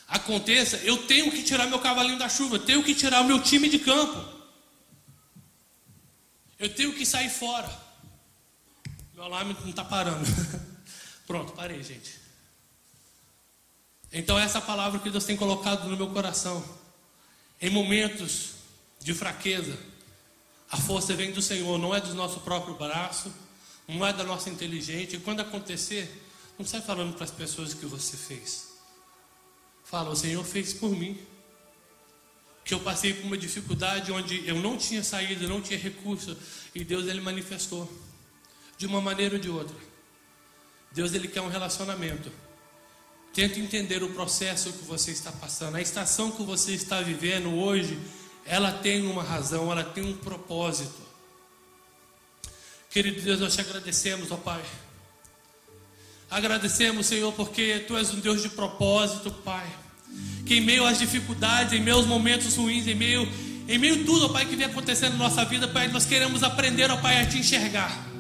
aconteça, 0.09 0.79
eu 0.79 1.07
tenho 1.07 1.31
que 1.31 1.43
tirar 1.43 1.67
meu 1.67 1.79
cavalinho 1.81 2.19
da 2.19 2.31
chuva, 2.31 2.57
eu 2.57 2.65
tenho 2.65 2.83
que 2.83 2.95
tirar 2.95 3.21
o 3.21 3.27
meu 3.27 3.43
time 3.43 3.69
de 3.69 3.79
campo. 3.79 4.27
Eu 6.59 6.75
tenho 6.75 6.95
que 6.95 7.05
sair 7.05 7.29
fora. 7.29 7.82
Meu 9.23 9.33
alarme 9.33 9.57
não 9.61 9.71
está 9.71 9.85
parando. 9.85 10.27
Pronto, 11.29 11.53
parei, 11.53 11.81
gente. 11.81 12.13
Então, 14.13 14.37
essa 14.37 14.61
palavra 14.61 14.99
que 14.99 15.09
Deus 15.11 15.25
tem 15.25 15.37
colocado 15.37 15.89
no 15.89 15.97
meu 15.97 16.09
coração, 16.09 16.61
em 17.61 17.71
momentos 17.71 18.55
de 18.99 19.15
fraqueza, 19.15 19.79
A 20.69 20.77
força 20.77 21.15
vem 21.15 21.31
do 21.31 21.41
Senhor, 21.41 21.79
não 21.79 21.95
é 21.95 22.01
do 22.01 22.13
nosso 22.15 22.41
próprio 22.41 22.75
braço, 22.75 23.33
não 23.87 24.05
é 24.05 24.13
da 24.13 24.25
nossa 24.25 24.51
inteligência. 24.51 25.17
E 25.17 25.21
quando 25.21 25.39
acontecer, 25.39 26.11
não 26.59 26.67
sai 26.67 26.81
falando 26.81 27.15
para 27.15 27.23
as 27.23 27.31
pessoas 27.31 27.75
que 27.75 27.87
você 27.87 28.17
fez. 28.17 28.73
Fala, 29.85 30.11
o 30.11 30.17
Senhor 30.17 30.43
fez 30.45 30.75
por 30.75 30.91
mim. 30.91 31.17
Que 32.65 32.75
eu 32.75 32.81
passei 32.81 33.15
por 33.15 33.27
uma 33.27 33.39
dificuldade 33.39 34.11
onde 34.11 34.45
eu 34.49 34.57
não 34.57 34.77
tinha 34.77 35.05
saída, 35.05 35.47
não 35.47 35.63
tinha 35.63 35.79
recurso, 35.79 36.37
e 36.75 36.83
Deus 36.83 37.07
ele 37.07 37.21
manifestou 37.21 37.89
de 38.83 38.87
uma 38.89 39.01
maneira 39.01 39.37
ou 39.37 39.41
de 39.41 39.49
outra. 39.49 39.77
Deus 40.91 41.15
ele 41.15 41.29
quer 41.29 41.41
um 41.41 41.49
relacionamento. 41.49 42.33
Tenta 43.33 43.61
entender 43.61 44.03
o 44.03 44.11
processo 44.11 44.73
que 44.73 44.85
você 44.85 45.13
está 45.13 45.31
passando, 45.31 45.77
a 45.77 45.81
estação 45.81 46.33
que 46.33 46.43
você 46.43 46.73
está 46.73 47.01
vivendo 47.01 47.55
hoje, 47.55 47.97
ela 48.45 48.73
tem 48.73 49.07
uma 49.07 49.23
razão, 49.23 49.71
ela 49.71 49.85
tem 49.85 50.05
um 50.05 50.17
propósito. 50.17 51.01
Querido 52.91 53.23
Deus, 53.23 53.39
nós 53.39 53.55
te 53.55 53.61
agradecemos, 53.61 54.33
ó 54.33 54.37
Pai. 54.37 54.65
Agradecemos, 56.29 57.07
Senhor, 57.07 57.33
porque 57.35 57.85
Tu 57.87 57.97
és 57.97 58.13
um 58.13 58.19
Deus 58.19 58.43
de 58.43 58.49
propósito, 58.49 59.31
Pai. 59.31 59.73
Que 60.45 60.57
em 60.57 60.61
meio 60.61 60.85
às 60.85 60.99
dificuldades, 60.99 61.73
em 61.73 61.81
meio 61.81 61.99
aos 61.99 62.07
momentos 62.07 62.57
ruins, 62.57 62.89
em 62.89 62.97
meio, 62.97 63.29
em 63.69 63.79
meio 63.79 64.03
a 64.03 64.05
tudo, 64.05 64.27
ó 64.27 64.29
Pai, 64.31 64.45
que 64.45 64.57
vem 64.57 64.67
acontecendo 64.67 65.13
na 65.13 65.29
nossa 65.29 65.45
vida, 65.45 65.69
Pai, 65.69 65.87
nós 65.87 66.05
queremos 66.05 66.43
aprender, 66.43 66.91
ó 66.91 66.97
Pai, 66.97 67.21
a 67.21 67.27
te 67.27 67.39
enxergar. 67.39 68.12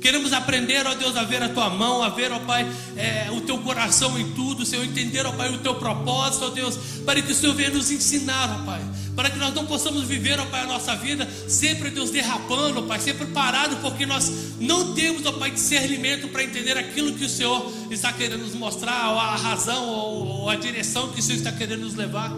Queremos 0.00 0.32
aprender, 0.32 0.86
ó 0.86 0.94
Deus, 0.94 1.16
a 1.16 1.24
ver 1.24 1.42
a 1.42 1.48
tua 1.48 1.70
mão, 1.70 2.02
a 2.02 2.08
ver, 2.08 2.30
ó 2.30 2.38
Pai, 2.40 2.70
é, 2.96 3.28
o 3.32 3.40
teu 3.40 3.58
coração 3.58 4.18
em 4.18 4.32
tudo, 4.32 4.64
Senhor, 4.64 4.84
entender, 4.84 5.24
ó 5.26 5.32
Pai, 5.32 5.52
o 5.52 5.58
teu 5.58 5.74
propósito, 5.74 6.44
ó 6.46 6.48
Deus, 6.50 6.76
para 7.04 7.20
que 7.20 7.32
o 7.32 7.34
Senhor 7.34 7.54
venha 7.54 7.70
nos 7.70 7.90
ensinar, 7.90 8.60
ó 8.60 8.64
Pai, 8.64 8.80
para 9.14 9.30
que 9.30 9.38
nós 9.38 9.54
não 9.54 9.66
possamos 9.66 10.04
viver, 10.04 10.38
ó 10.38 10.44
Pai, 10.46 10.62
a 10.62 10.66
nossa 10.66 10.94
vida 10.94 11.28
sempre, 11.48 11.90
Deus, 11.90 12.10
derrapando, 12.10 12.80
ó 12.80 12.82
Pai, 12.82 13.00
sempre 13.00 13.26
parado, 13.26 13.76
porque 13.76 14.06
nós 14.06 14.30
não 14.60 14.94
temos, 14.94 15.24
ó 15.26 15.32
Pai, 15.32 15.50
discernimento 15.50 16.28
para 16.28 16.44
entender 16.44 16.76
aquilo 16.76 17.12
que 17.14 17.24
o 17.24 17.28
Senhor 17.28 17.72
está 17.90 18.12
querendo 18.12 18.42
nos 18.42 18.54
mostrar, 18.54 19.10
ou 19.10 19.18
a 19.18 19.34
razão, 19.34 19.88
ou 19.88 20.50
a 20.50 20.56
direção 20.56 21.08
que 21.08 21.20
o 21.20 21.22
Senhor 21.22 21.38
está 21.38 21.52
querendo 21.52 21.80
nos 21.80 21.94
levar, 21.94 22.32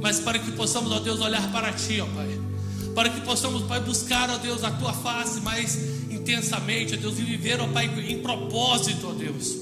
mas 0.00 0.20
para 0.20 0.38
que 0.38 0.52
possamos, 0.52 0.92
ó 0.92 1.00
Deus, 1.00 1.20
olhar 1.20 1.50
para 1.50 1.72
Ti, 1.72 2.00
ó 2.00 2.06
Pai, 2.06 2.40
para 2.94 3.08
que 3.08 3.20
possamos, 3.22 3.62
Pai, 3.62 3.80
buscar, 3.80 4.28
ó 4.30 4.36
Deus, 4.36 4.62
a 4.62 4.70
Tua 4.70 4.92
face 4.92 5.40
mais 5.40 5.91
intensamente, 6.22 6.94
ó 6.94 6.96
Deus, 6.96 7.18
e 7.18 7.22
viver, 7.22 7.60
ó 7.60 7.66
Pai, 7.66 7.90
em 8.08 8.18
propósito, 8.18 9.08
ó 9.08 9.12
Deus. 9.12 9.56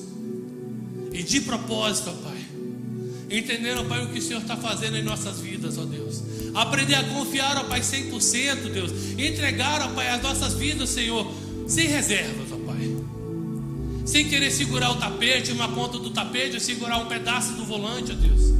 E 1.12 1.22
de 1.22 1.40
propósito, 1.40 2.10
ó 2.10 2.12
Pai. 2.12 2.38
Entender, 3.30 3.76
ó 3.78 3.84
Pai, 3.84 4.04
o 4.04 4.08
que 4.08 4.18
o 4.18 4.22
Senhor 4.22 4.42
está 4.42 4.56
fazendo 4.56 4.96
em 4.96 5.02
nossas 5.02 5.40
vidas, 5.40 5.78
ó 5.78 5.84
Deus. 5.84 6.22
Aprender 6.54 6.94
a 6.94 7.04
confiar, 7.04 7.56
ó 7.56 7.64
Pai, 7.64 7.80
100%, 7.80 8.70
Deus. 8.72 8.92
Entregar, 9.18 9.80
ó 9.82 9.88
Pai, 9.94 10.08
as 10.08 10.22
nossas 10.22 10.54
vidas, 10.54 10.90
Senhor, 10.90 11.32
sem 11.66 11.88
reservas, 11.88 12.52
ó 12.52 12.56
Pai. 12.56 12.96
Sem 14.04 14.28
querer 14.28 14.50
segurar 14.50 14.90
o 14.90 14.96
tapete, 14.96 15.52
uma 15.52 15.68
ponta 15.68 15.98
do 15.98 16.10
tapete, 16.10 16.54
ou 16.54 16.60
segurar 16.60 16.98
um 16.98 17.06
pedaço 17.06 17.54
do 17.54 17.64
volante, 17.64 18.12
ó 18.12 18.14
Deus. 18.14 18.52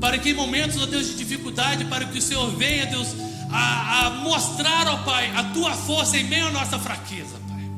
Para 0.00 0.18
que 0.18 0.30
em 0.30 0.34
momentos, 0.34 0.80
ó 0.80 0.86
Deus, 0.86 1.08
de 1.08 1.14
dificuldade, 1.14 1.84
para 1.86 2.04
que 2.04 2.18
o 2.18 2.22
Senhor 2.22 2.50
venha, 2.56 2.86
Deus, 2.86 3.08
a, 3.50 4.06
a 4.06 4.10
mostrar, 4.10 4.86
ó 4.88 4.98
Pai, 4.98 5.30
a 5.34 5.44
tua 5.44 5.72
força 5.72 6.16
em 6.16 6.24
meio 6.24 6.48
à 6.48 6.50
nossa 6.50 6.78
fraqueza, 6.78 7.36
Pai. 7.48 7.70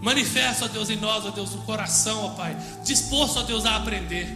Manifesta, 0.00 0.64
ó 0.64 0.68
Deus, 0.68 0.90
em 0.90 0.96
nós, 0.96 1.24
ó 1.26 1.30
Deus, 1.30 1.54
o 1.54 1.58
coração, 1.58 2.26
ó 2.26 2.28
Pai, 2.30 2.56
disposto, 2.84 3.40
ó 3.40 3.42
Deus, 3.42 3.66
a 3.66 3.76
aprender, 3.76 4.26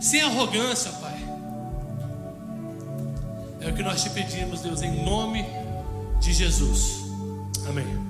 sem 0.00 0.20
arrogância, 0.22 0.90
Pai. 0.92 1.18
É 3.60 3.70
o 3.70 3.74
que 3.74 3.82
nós 3.82 4.02
te 4.02 4.10
pedimos, 4.10 4.60
Deus, 4.60 4.82
em 4.82 5.04
nome 5.04 5.44
de 6.20 6.32
Jesus. 6.32 7.00
Amém. 7.68 8.07